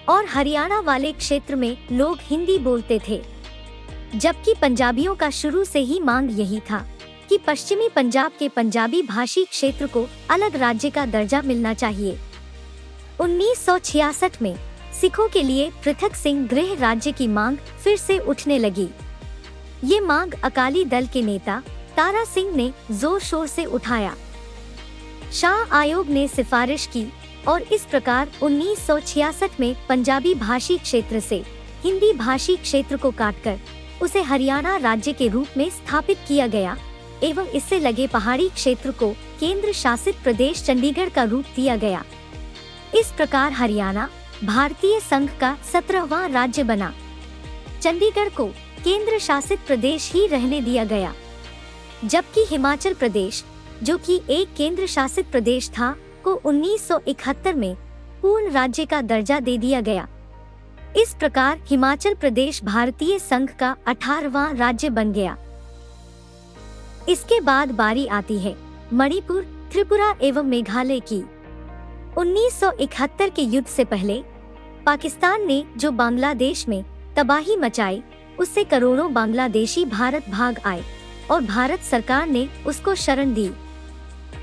और 0.08 0.26
हरियाणा 0.26 0.80
वाले 0.80 1.12
क्षेत्र 1.12 1.56
में 1.56 1.88
लोग 1.92 2.18
हिंदी 2.20 2.58
बोलते 2.58 3.00
थे। 3.08 3.22
जबकि 4.14 4.54
पंजाबियों 4.62 5.14
का 5.14 5.30
शुरू 5.30 5.64
से 5.64 5.78
ही 5.78 6.00
मांग 6.00 6.40
यही 6.40 6.60
था 6.60 6.86
कि 7.28 7.38
पश्चिमी 7.38 7.88
पंजाब 7.88 8.32
के 8.38 8.48
पंजाबी 8.48 9.02
भाषी 9.02 9.44
क्षेत्र 9.44 9.86
को 9.86 10.06
अलग 10.30 10.56
राज्य 10.56 10.90
का 10.90 11.06
दर्जा 11.06 11.42
मिलना 11.42 11.74
चाहिए। 11.74 12.18
1966 13.20 14.42
में 14.42 14.56
सिखों 15.00 15.28
के 15.28 15.42
लिए 15.42 15.70
पृथक 15.84 16.14
सिंह 16.14 16.46
गृह 16.46 16.74
राज्य 16.80 17.12
की 17.12 17.26
मांग 17.26 17.56
फिर 17.56 17.96
से 17.96 18.18
उठने 18.18 18.58
लगी। 18.58 18.88
ये 19.84 20.00
मांग 20.00 20.32
अकाली 20.44 20.84
दल 20.84 21.06
के 21.06 21.22
नेता 21.22 21.62
तारा 21.96 22.24
सिंह 22.24 22.54
ने 22.56 22.72
ज़ोर 22.90 23.20
शोर 23.20 23.46
से 23.46 23.64
उठाया। 23.64 24.14
शाह 25.32 25.76
आयोग 25.76 26.08
ने 26.08 26.26
सिफारिश 26.28 26.86
की 26.86 27.06
और 27.48 27.62
इस 27.62 27.84
प्रकार 27.84 28.28
1966 28.42 29.60
में 29.60 29.74
पंजाबी 29.88 30.34
भाषी 30.34 30.78
क्षेत्र 30.78 31.20
से 31.20 31.42
हिंदी 31.84 32.12
भाषी 32.12 32.56
क्षेत्र 32.56 32.96
को 32.96 33.10
काटकर 33.10 33.58
उसे 34.02 34.22
हरियाणा 34.22 34.76
राज्य 34.76 35.12
के 35.12 35.28
रूप 35.28 35.56
में 35.56 35.68
स्थापित 35.70 36.18
किया 36.28 36.46
गया 36.46 36.76
एवं 37.24 37.46
इससे 37.48 37.78
लगे 37.78 38.06
पहाड़ी 38.06 38.48
क्षेत्र 38.48 38.90
को 38.90 39.10
केंद्र 39.40 39.72
शासित 39.72 40.16
प्रदेश 40.24 40.62
चंडीगढ़ 40.62 41.08
का 41.08 41.22
रूप 41.22 41.44
दिया 41.56 41.76
गया। 41.76 42.04
इस 42.94 43.12
प्रकार 43.12 43.52
हरियाणा 43.52 44.08
भारतीय 44.44 45.00
संघ 45.00 45.28
का 45.40 45.56
सत्रहवा 45.72 46.26
राज्य 46.26 46.62
बना। 46.62 46.92
चंडीगढ़ 47.82 48.28
को 48.30 48.50
केंद्र 48.78 49.18
शासित 49.18 49.58
प्रदेश 49.66 50.12
ही 50.12 50.26
रहने 50.26 50.60
दिया 50.60 50.84
गया। 50.84 51.14
जबकि 52.04 52.44
हिमाचल 52.48 52.94
प्रदेश, 52.94 53.44
जो 53.82 53.98
कि 53.98 54.20
एक 54.30 54.48
केंद्र 54.56 54.86
शासित 54.86 55.30
प्रदेश 55.30 55.68
था, 55.68 55.96
को 56.24 56.34
1971 56.44 57.54
में 57.54 57.76
पूर्ण 58.22 58.50
राज्य 58.50 58.84
का 58.84 59.00
दर्जा 59.02 59.40
दे 59.40 59.58
दिया 59.58 59.80
गया। 59.80 60.08
इस 60.96 61.14
प्रकार 61.14 61.60
हिमाचल 61.66 62.14
प्रदेश 62.14 62.64
भारतीय 62.64 63.18
संघ 63.18 63.50
का 63.50 63.76
अठारवा 63.86 64.50
राज्य 64.50 64.90
बन 64.90 65.12
गया। 65.12 65.36
इसके 67.08 67.40
बाद 67.40 67.70
बारी 67.70 68.06
आती 68.06 68.38
है 68.38 68.56
मणिपुर, 68.92 69.42
त्रिपुरा 69.72 70.14
एवं 70.22 70.42
मेघालय 70.42 71.00
की। 71.00 71.22
1971 72.18 73.28
के 73.28 73.42
युद्ध 73.42 73.68
से 73.68 73.84
पहले 73.84 74.22
पाकिस्तान 74.86 75.46
ने 75.46 75.64
जो 75.76 75.90
बांग्लादेश 75.90 76.68
में 76.68 76.84
तबाही 77.16 77.56
मचाई 77.56 78.02
उससे 78.40 78.64
करोड़ों 78.64 79.12
बांग्लादेशी 79.12 79.84
भारत 79.84 80.28
भाग 80.28 80.60
आए 80.64 80.82
और 81.30 81.40
भारत 81.40 81.80
सरकार 81.80 82.26
ने 82.26 82.48
उसको 82.66 82.94
शरण 82.94 83.34
दी। 83.34 83.50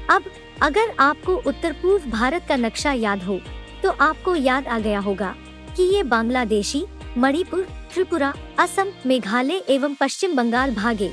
अब, 0.10 0.24
अगर 0.62 0.94
आपको 1.00 1.36
उत्तर 1.38 1.74
पूर्व 1.74 2.10
भारत 2.10 2.46
का 2.50 2.56
नक्शा 2.56 2.92
याद 2.94 3.24
हो 3.24 3.40
तो 3.84 3.92
आपको 3.92 4.36
याद 4.36 4.68
आ 4.68 4.80
गया 4.80 5.00
होगा 5.00 5.36
कि 5.76 5.84
ये 5.96 6.04
बांग्लादेशी, 6.04 6.84
मणिपुर, 7.18 7.68
त्रिपुरा, 7.94 8.34
असम, 8.60 8.92
मेघालय 9.06 9.62
एवं 9.70 9.94
पश्चिम 9.94 10.36
बंगाल 10.36 10.74
भागे। 10.76 11.12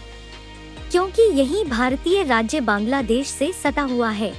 क्योंकि 0.91 1.23
यही 1.23 1.65
भारतीय 1.65 2.23
राज्य 2.23 2.61
बांग्लादेश 2.61 3.29
से 3.29 3.53
सटा 3.53 3.83
हुआ 3.83 4.11
है। 4.11 4.33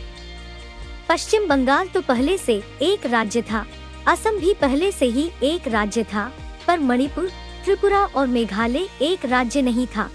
पश्चिम 1.09 1.47
बंगाल 1.47 1.87
तो 1.87 2.01
पहले 2.01 2.37
से 2.37 2.61
एक 2.81 3.05
राज्य 3.05 3.41
था, 3.41 3.65
असम 4.07 4.37
भी 4.37 4.53
पहले 4.53 4.91
से 4.91 5.05
ही 5.05 5.29
एक 5.43 5.67
राज्य 5.67 6.03
था, 6.03 6.31
पर 6.67 6.79
मणिपुर 6.79 7.29
त्रिपुरा 7.65 8.03
और 8.05 8.27
मेघालय 8.27 8.87
एक 9.01 9.25
राज्य 9.25 9.61
नहीं 9.61 9.87
था। 9.87 10.09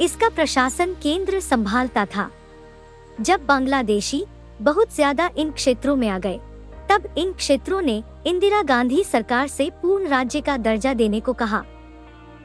इसका 0.00 0.28
प्रशासन 0.28 0.94
केंद्र 1.02 1.40
संभालता 1.40 2.04
था। 2.06 2.30
जब 3.18 3.44
बांग्लादेशी 3.46 4.24
बहुत 4.60 4.94
ज़्यादा 4.94 5.30
इन 5.36 5.50
क्षेत्रों 5.50 5.96
में 5.96 6.08
आ 6.08 6.18
गए, 6.18 6.38
तब 6.90 7.14
इन 7.18 7.32
क्षेत्रों 7.32 7.80
ने 7.80 8.02
इंदिरा 8.26 8.62
गांधी 8.62 9.04
सरकार 9.04 9.48
से 9.48 9.70
पूर्ण 9.82 10.08
राज्य 10.08 10.40
का 10.40 10.56
दर्जा 10.56 10.94
देने 10.94 11.20
को 11.20 11.32
कहा, 11.32 11.62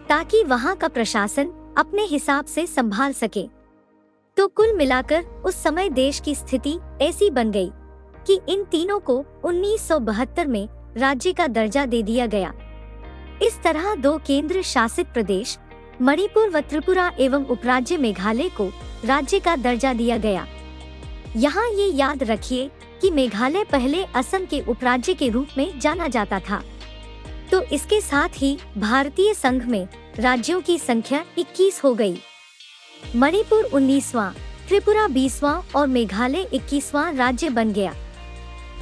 ताकि 0.09 0.43
वहाँ 0.43 0.75
का 0.75 0.87
प्रशासन 0.87 1.51
अपने 1.77 2.03
हिसाब 2.03 2.45
से 2.45 2.65
संभाल 2.67 3.13
सके। 3.13 3.47
तो 4.37 4.47
कुल 4.47 4.73
मिलाकर 4.73 5.23
उस 5.45 5.63
समय 5.63 5.89
देश 5.89 6.19
की 6.19 6.35
स्थिति 6.35 6.77
ऐसी 7.01 7.29
बन 7.29 7.51
गई 7.51 7.69
कि 8.27 8.39
इन 8.49 8.63
तीनों 8.63 8.99
को 8.99 9.23
1972 9.45 10.45
में 10.45 10.67
राज्य 10.97 11.33
का 11.33 11.47
दर्जा 11.47 11.85
दे 11.85 12.01
दिया 12.03 12.25
गया। 12.25 12.53
इस 13.41 13.61
तरह 13.63 13.93
दो 13.95 14.17
केंद्र 14.17 14.61
शासित 14.61 15.07
प्रदेश 15.07 15.57
मणिपुर 16.01 16.49
व 16.49 16.59
त्रिपुरा 16.59 17.11
एवं 17.19 17.45
उपराज्य 17.45 17.97
मेघालय 17.97 18.49
को 18.49 18.67
राज्य 19.05 19.39
का 19.39 19.55
दर्जा 19.55 19.93
दिया 19.93 20.17
गया। 20.17 20.47
यहाँ 21.35 21.67
ये 21.69 21.85
याद 21.85 22.23
रखिए 22.23 22.69
कि 23.01 23.11
मेघालय 23.11 23.63
पहले 23.63 24.03
असम 24.15 24.45
के 24.45 24.61
उपराज्य 24.61 25.13
के 25.13 25.29
रूप 25.29 25.47
में 25.57 25.79
जाना 25.79 26.07
जाता 26.07 26.39
था। 26.39 26.61
तो 27.51 27.61
इसके 27.61 28.01
साथ 28.01 28.29
ही 28.35 28.57
भारतीय 28.77 29.33
संघ 29.33 29.63
में 29.65 29.87
राज्यों 30.19 30.61
की 30.61 30.77
संख्या 30.77 31.23
21 31.37 31.83
हो 31.83 31.93
गई। 31.95 32.17
मणिपुर 33.15 33.63
19वां, 33.63 34.31
त्रिपुरा 34.67 35.07
20वां 35.07 35.59
और 35.75 35.87
मेघालय 35.87 36.47
21वां 36.53 37.15
राज्य 37.15 37.49
बन 37.49 37.73
गया। 37.73 37.95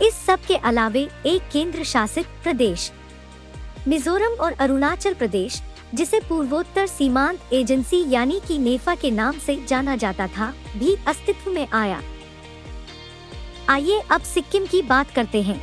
इस 0.04 0.26
सब 0.26 0.40
के 0.48 0.56
अलावे 0.56 1.10
एक 1.26 1.42
केंद्र 1.54 1.84
शासित 1.84 2.26
प्रदेश। 2.44 2.92
मिजोरम 3.88 4.34
और 4.42 4.54
अरुणाचल 4.54 5.14
प्रदेश, 5.14 5.62
जिसे 5.96 6.20
पूर्वोत्तर 6.20 6.88
सीमांत 6.88 7.54
एजेंसी 7.54 8.12
यानी 8.12 8.42
कि 8.48 8.58
नेफा 8.58 8.96
के 8.96 9.12
नाम 9.12 9.38
से 9.38 9.66
जाना 9.68 9.96
जाता 9.96 10.28
था, 10.28 10.54
भी 10.78 10.96
अस्तित्व 11.08 11.52
में 11.52 11.68
आया। 11.74 12.02
आइए 13.70 14.00
अब 14.12 14.22
सिक्किम 14.22 14.66
की 14.66 14.82
बात 14.82 15.12
करते 15.12 15.42
हैं। 15.42 15.62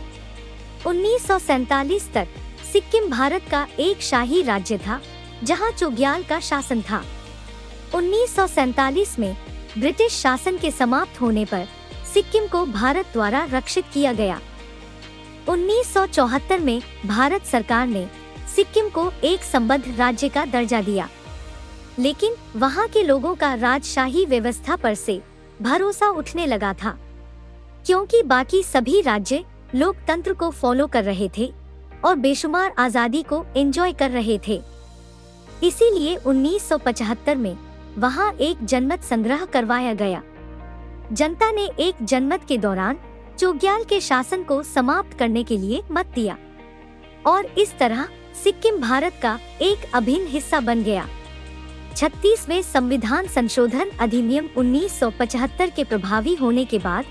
उन्नीस 0.86 1.30
तक 2.14 2.28
सिक्किम 2.72 3.10
भारत 3.10 3.42
का 3.50 3.66
एक 3.78 4.00
शाही 4.00 4.42
राज्य 4.42 4.78
था, 4.78 5.00
जहाँ 5.44 5.70
चोग्याल 5.70 6.22
का 6.22 6.40
शासन 6.40 6.82
था। 6.82 7.04
उन्नीस 7.94 9.18
में 9.18 9.36
ब्रिटिश 9.78 10.12
शासन 10.12 10.58
के 10.58 10.70
समाप्त 10.70 11.20
होने 11.20 11.44
पर 11.44 11.68
सिक्किम 12.14 12.46
को 12.46 12.66
भारत 12.66 13.06
द्वारा 13.12 13.44
रक्षित 13.50 13.84
किया 13.94 14.12
गया। 14.12 14.40
1974 15.48 16.60
में 16.60 16.82
भारत 17.06 17.44
सरकार 17.44 17.86
ने 17.86 18.06
सिक्किम 18.56 18.88
को 18.88 19.10
एक 19.24 19.42
संबद्ध 19.42 19.84
राज्य 19.98 20.28
का 20.28 20.44
दर्जा 20.44 20.80
दिया। 20.80 21.08
लेकिन 21.98 22.34
वहाँ 22.56 22.86
के 22.88 23.02
लोगों 23.02 23.34
का 23.34 23.54
राजशाही 23.54 24.24
व्यवस्था 24.26 24.76
पर 24.76 24.94
से 24.94 25.20
भरोसा 25.62 26.08
उठने 26.08 26.46
लगा 26.46 26.72
था। 26.74 26.96
क्योंकि 27.86 28.22
बाकी 28.22 28.62
सभी 28.62 29.00
राज्य 29.00 29.44
लोकतंत्र 29.74 30.32
को 30.32 30.50
फॉलो 30.50 30.86
कर 30.86 31.04
रहे 31.04 31.28
थे 31.38 31.52
और 32.04 32.16
बेशुमार 32.16 32.74
आज़ादी 32.78 33.22
को 33.22 33.44
एंजॉय 33.56 33.92
कर 33.92 34.10
रहे 34.10 34.38
थे। 34.48 34.60
इसीलिए 35.62 36.16
1975 36.16 37.36
में 37.36 37.56
वहाँ 37.98 38.32
एक 38.32 38.64
जनमत 38.64 39.02
संग्रह 39.02 39.44
करवाया 39.44 39.92
गया। 39.94 40.22
जनता 41.12 41.50
ने 41.50 41.68
एक 41.78 41.94
जनमत 42.02 42.44
के 42.48 42.58
दौरान 42.58 42.98
चोग्याल 43.38 43.84
के 43.84 44.00
शासन 44.00 44.42
को 44.42 44.62
समाप्त 44.62 45.18
करने 45.18 45.44
के 45.44 45.58
लिए 45.58 45.82
मत 45.90 46.06
दिया। 46.06 46.36
और 47.26 47.46
इस 47.46 47.78
तरह 47.78 48.08
सिक्किम 48.44 48.76
भारत 48.78 49.18
का 49.22 49.38
एक 49.62 49.90
अभिन्न 49.94 50.26
हिस्सा 50.26 50.60
बन 50.60 50.82
गया। 50.82 51.08
छत्तीसवे 51.96 52.62
संविधान 52.62 53.26
संशोधन 53.26 53.90
अधिनियम 54.00 54.48
1975 54.56 55.70
के 55.70 55.84
प्रभावी 55.84 56.34
होने 56.34 56.64
के 56.64 56.78
बाद 56.78 57.04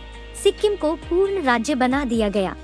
सिक्किम 0.44 0.76
को 0.76 0.96
पूर्ण 0.96 1.44
राज्य 1.44 1.76
बना 1.76 2.06
दिया 2.06 2.30
गया। 2.30 2.56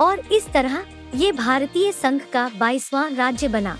और 0.00 0.20
इस 0.20 0.48
तरह 0.48 0.84
ये 1.14 1.32
भारतीय 1.32 1.92
संघ 1.92 2.20
का 2.32 2.50
बाईसवां 2.58 3.14
राज्य 3.14 3.48
बना। 3.48 3.78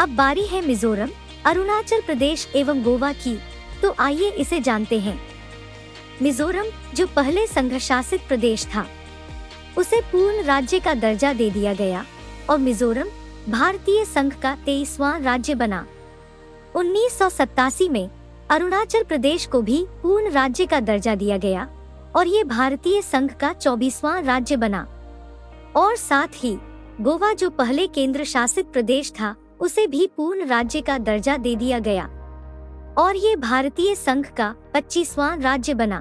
अब 0.00 0.08
बारी 0.08 0.46
है 0.46 0.66
मिजोरम, 0.66 1.10
अरुणाचल 1.46 2.00
प्रदेश 2.00 2.48
एवं 2.56 2.82
गोवा 2.82 3.12
की 3.12 3.38
तो 3.82 3.94
आइए 3.98 4.30
इसे 4.30 4.60
जानते 4.60 4.98
हैं। 4.98 5.37
मिजोरम, 6.22 6.64
जो 6.94 7.06
पहले 7.06 7.46
संघ 7.46 7.78
शासित 7.78 8.20
प्रदेश 8.28 8.66
था, 8.66 8.86
उसे 9.78 10.00
पूर्ण 10.00 10.42
राज्य 10.42 10.80
का 10.80 10.94
दर्जा 10.94 11.32
दे 11.32 11.50
दिया 11.50 11.74
गया 11.74 12.04
और 12.50 12.58
मिजोरम 12.58 13.08
भारतीय 13.48 14.04
संघ 14.04 14.32
का 14.34 14.54
तेईसवां 14.54 15.22
राज्य 15.22 15.54
बना। 15.54 15.86
उन्नीस 16.74 17.18
सौ 17.18 17.28
सतासी 17.28 17.88
में 17.88 18.10
अरुणाचल 18.50 19.02
प्रदेश 19.02 19.46
को 19.46 19.62
भी 19.62 19.86
पूर्ण 20.02 20.30
राज्य 20.30 20.66
का 20.66 20.80
दर्जा 20.80 21.14
दिया 21.14 21.36
गया 21.36 21.68
और 22.16 22.26
ये 22.26 22.44
भारतीय 22.44 23.02
संघ 23.02 23.30
का 23.32 23.52
चौबीसवां 23.52 24.22
राज्य 24.24 24.56
बना। 24.56 24.86
और 25.76 25.96
साथ 25.96 26.28
ही 26.34 26.56
गोवा, 27.00 27.32
जो 27.32 27.50
पहले 27.50 27.86
केंद्र 27.86 28.24
शासित 28.24 28.66
प्रदेश 28.66 29.10
था, 29.10 29.34
उसे 29.60 29.86
भी 29.86 30.06
पूर्ण 30.16 30.46
राज्य 30.46 30.80
का 30.80 30.98
दर्जा 30.98 31.36
दे 31.36 31.56
दिया 31.56 31.78
गया। 31.78 32.08
और 32.98 33.16
ये 33.16 33.36
भारतीय 33.36 33.94
संघ 33.94 34.26
का 34.26 34.54
पच्चीसवां 34.74 35.40
राज्य 35.40 35.74
बना। 35.74 35.98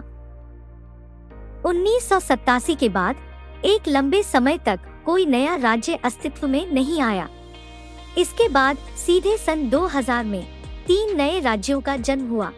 उन्नीस 1.66 2.10
सौ 2.10 2.20
सतासी 2.20 2.76
के 2.76 2.90
बाद, 2.90 3.16
एक 3.66 3.88
लंबे 3.88 4.24
समय 4.24 4.58
तक 4.58 4.80
कोई 5.06 5.26
नया 5.26 5.56
राज्य 5.56 5.96
अस्तित्व 5.96 6.48
में 6.48 6.72
नहीं 6.72 7.02
आया। 7.02 7.30
इसके 8.18 8.50
बाद 8.50 8.78
सीधे 8.78 9.38
सन 9.38 9.70
2000 9.70 10.26
में 10.26 10.44
तीन 10.88 11.18
नए 11.18 11.40
राज्यों 11.40 11.82
का 11.82 11.98
जन्म 11.98 12.30
हुआ। 12.30 12.52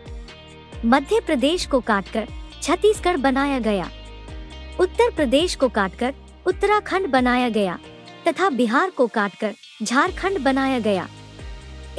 मध्य 0.86 1.20
प्रदेश 1.20 1.66
को 1.66 1.80
काटकर 1.80 2.28
छत्तीसगढ़ 2.62 3.18
बनाया 3.18 3.60
गया। 3.60 3.90
उत्तर 4.80 5.12
प्रदेश 5.16 5.56
को 5.56 5.70
काटकर 5.70 6.14
उत्तराखंड 6.48 7.08
बनाया 7.08 7.50
गया 7.50 7.80
तथा 8.28 8.50
बिहार 8.50 8.90
को 8.90 9.08
काटकर 9.08 9.54
झारखंड 9.84 10.40
बनाया 10.40 10.80
गया। 10.80 11.08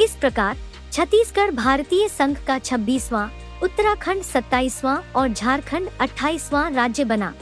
इस 0.01 0.17
प्रकार 0.17 0.57
छत्तीसगढ़ 0.93 1.51
भारतीय 1.51 2.09
संघ 2.09 2.37
का 2.47 2.59
26वां, 2.59 3.29
उत्तराखंड 3.63 4.23
27वां 4.23 4.97
और 5.13 5.29
झारखंड 5.29 5.89
28वां 6.01 6.73
राज्य 6.75 7.05
बना। 7.05 7.33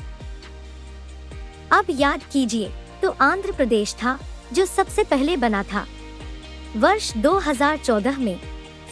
अब 1.72 1.86
याद 1.90 2.22
कीजिए 2.32 2.70
तो 3.02 3.10
आंध्र 3.20 3.52
प्रदेश 3.52 3.94
था 3.94 4.18
जो 4.52 4.66
सबसे 4.66 5.04
पहले 5.04 5.36
बना 5.36 5.62
था। 5.62 5.86
वर्ष 6.76 7.12
2014 7.16 8.18
में 8.18 8.38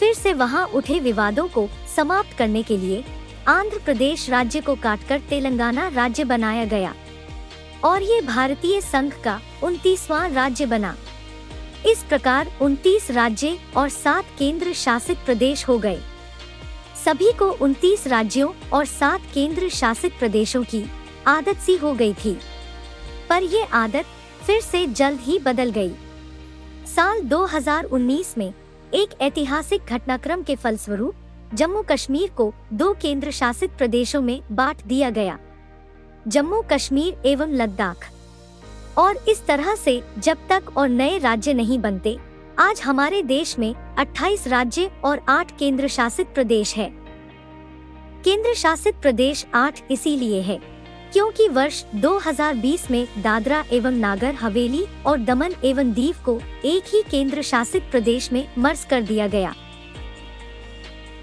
फिर 0.00 0.14
से 0.14 0.32
वहाँ 0.32 0.66
उठे 0.66 0.98
विवादों 1.00 1.46
को 1.48 1.68
समाप्त 1.96 2.36
करने 2.38 2.62
के 2.62 2.76
लिए 2.76 3.04
आंध्र 3.48 3.78
प्रदेश 3.78 4.28
राज्य 4.30 4.60
को 4.60 4.74
काटकर 4.76 5.20
तेलंगाना 5.20 5.88
राज्य 5.88 6.24
बनाया 6.24 6.64
गया। 6.64 6.94
और 7.84 8.02
ये 8.02 8.20
भारतीय 8.22 8.80
संघ 8.80 9.12
का 9.24 9.40
उनतीसवां 9.62 10.28
राज्य 10.32 10.66
बना। 10.66 10.96
इस 11.88 12.02
प्रकार 12.02 12.48
29 12.62 13.10
राज्य 13.10 13.58
और 13.76 13.88
सात 13.88 14.24
केंद्र 14.38 14.72
शासित 14.72 15.18
प्रदेश 15.18 15.68
हो 15.68 15.78
गए। 15.78 15.98
सभी 17.04 17.32
को 17.32 17.50
29 17.50 18.06
राज्यों 18.06 18.52
और 18.72 18.84
सात 18.84 19.20
केंद्र 19.34 19.68
शासित 19.68 20.12
प्रदेशों 20.18 20.64
की 20.64 20.84
आदत 21.26 21.56
सी 21.56 21.76
हो 21.76 21.92
गई 21.92 22.14
थी। 22.14 22.38
पर 23.30 23.42
ये 23.42 23.62
आदत 23.62 24.04
फिर 24.46 24.60
से 24.60 24.86
जल्द 24.86 25.20
ही 25.20 25.38
बदल 25.38 25.70
गई। 25.70 25.92
साल 26.96 27.20
2019 27.20 28.38
में 28.38 28.52
एक 28.94 29.20
ऐतिहासिक 29.20 29.82
घटनाक्रम 29.82 30.42
के 30.42 30.56
फलस्वरूप 30.56 31.14
जम्मू 31.54 31.82
कश्मीर 31.82 32.30
को 32.30 32.54
दो 32.72 32.92
केंद्र 32.92 33.30
शासित 33.30 33.70
प्रदेशों 33.70 34.22
में 34.22 34.40
बांट 34.52 34.84
दिया 34.84 35.10
गया। 35.10 35.38
जम्मू 36.28 36.62
कश्मीर 36.72 37.22
एवं 37.26 37.48
लद्दाख। 37.48 38.10
और 38.98 39.24
इस 39.28 39.44
तरह 39.46 39.74
से 39.74 40.02
जब 40.18 40.46
तक 40.48 40.76
और 40.76 40.88
नए 40.88 41.18
राज्य 41.18 41.54
नहीं 41.54 41.78
बनते, 41.78 42.16
आज 42.58 42.80
हमारे 42.80 43.22
देश 43.22 43.58
में 43.58 43.74
28 43.98 44.46
राज्य 44.48 44.90
और 45.04 45.20
8 45.28 45.50
केंद्र 45.58 45.88
शासित 45.88 46.26
प्रदेश 46.26 46.74
है। 46.76 46.88
केंद्र 48.24 48.54
शासित 48.54 48.94
प्रदेश 48.94 49.44
8 49.54 49.82
इसीलिए 49.90 50.40
है, 50.40 50.58
क्योंकि 51.12 51.48
वर्ष 51.48 51.84
2020 51.94 52.90
में 52.90 53.06
दादरा 53.22 53.64
एवं 53.72 53.92
नागर, 53.92 54.34
हवेली 54.34 54.84
और 55.06 55.18
दमन 55.18 55.54
एवं 55.64 55.92
दीव 55.92 56.16
को 56.24 56.40
एक 56.64 56.94
ही 56.94 57.02
केंद्र 57.02 57.42
शासित 57.42 57.90
प्रदेश 57.90 58.32
में 58.32 58.46
मर्ज 58.58 58.84
कर 58.84 59.02
दिया 59.02 59.26
गया। 59.26 59.54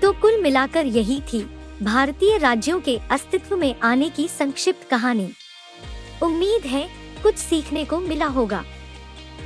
तो 0.02 0.12
कुल 0.14 0.42
मिलाकर 0.42 0.86
यही 0.86 1.20
थी 1.22 1.46
भारतीय 1.82 2.38
राज्यों 2.38 2.80
के 2.80 2.98
अस्तित्व 3.12 3.56
में 3.58 3.76
आने 3.82 4.10
की 4.10 4.28
संक्षिप्त 4.28 4.88
कहानी। 4.90 5.30
उम्मीद 6.24 6.66
है 6.66 6.88
कुछ 7.24 7.36
सीखने 7.36 7.86
को 7.86 8.00
मिला 8.00 8.26
होगा। 8.26 8.64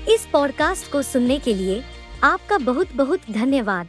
इस 0.10 0.28
पॉडकास्ट 0.34 0.92
को 0.92 1.02
सुनने 1.02 1.40
के 1.40 1.54
लिए 1.54 1.84
आपका 2.24 2.58
बहुत 2.58 2.96
बहुत 2.96 3.20
धन्यवाद। 3.32 3.88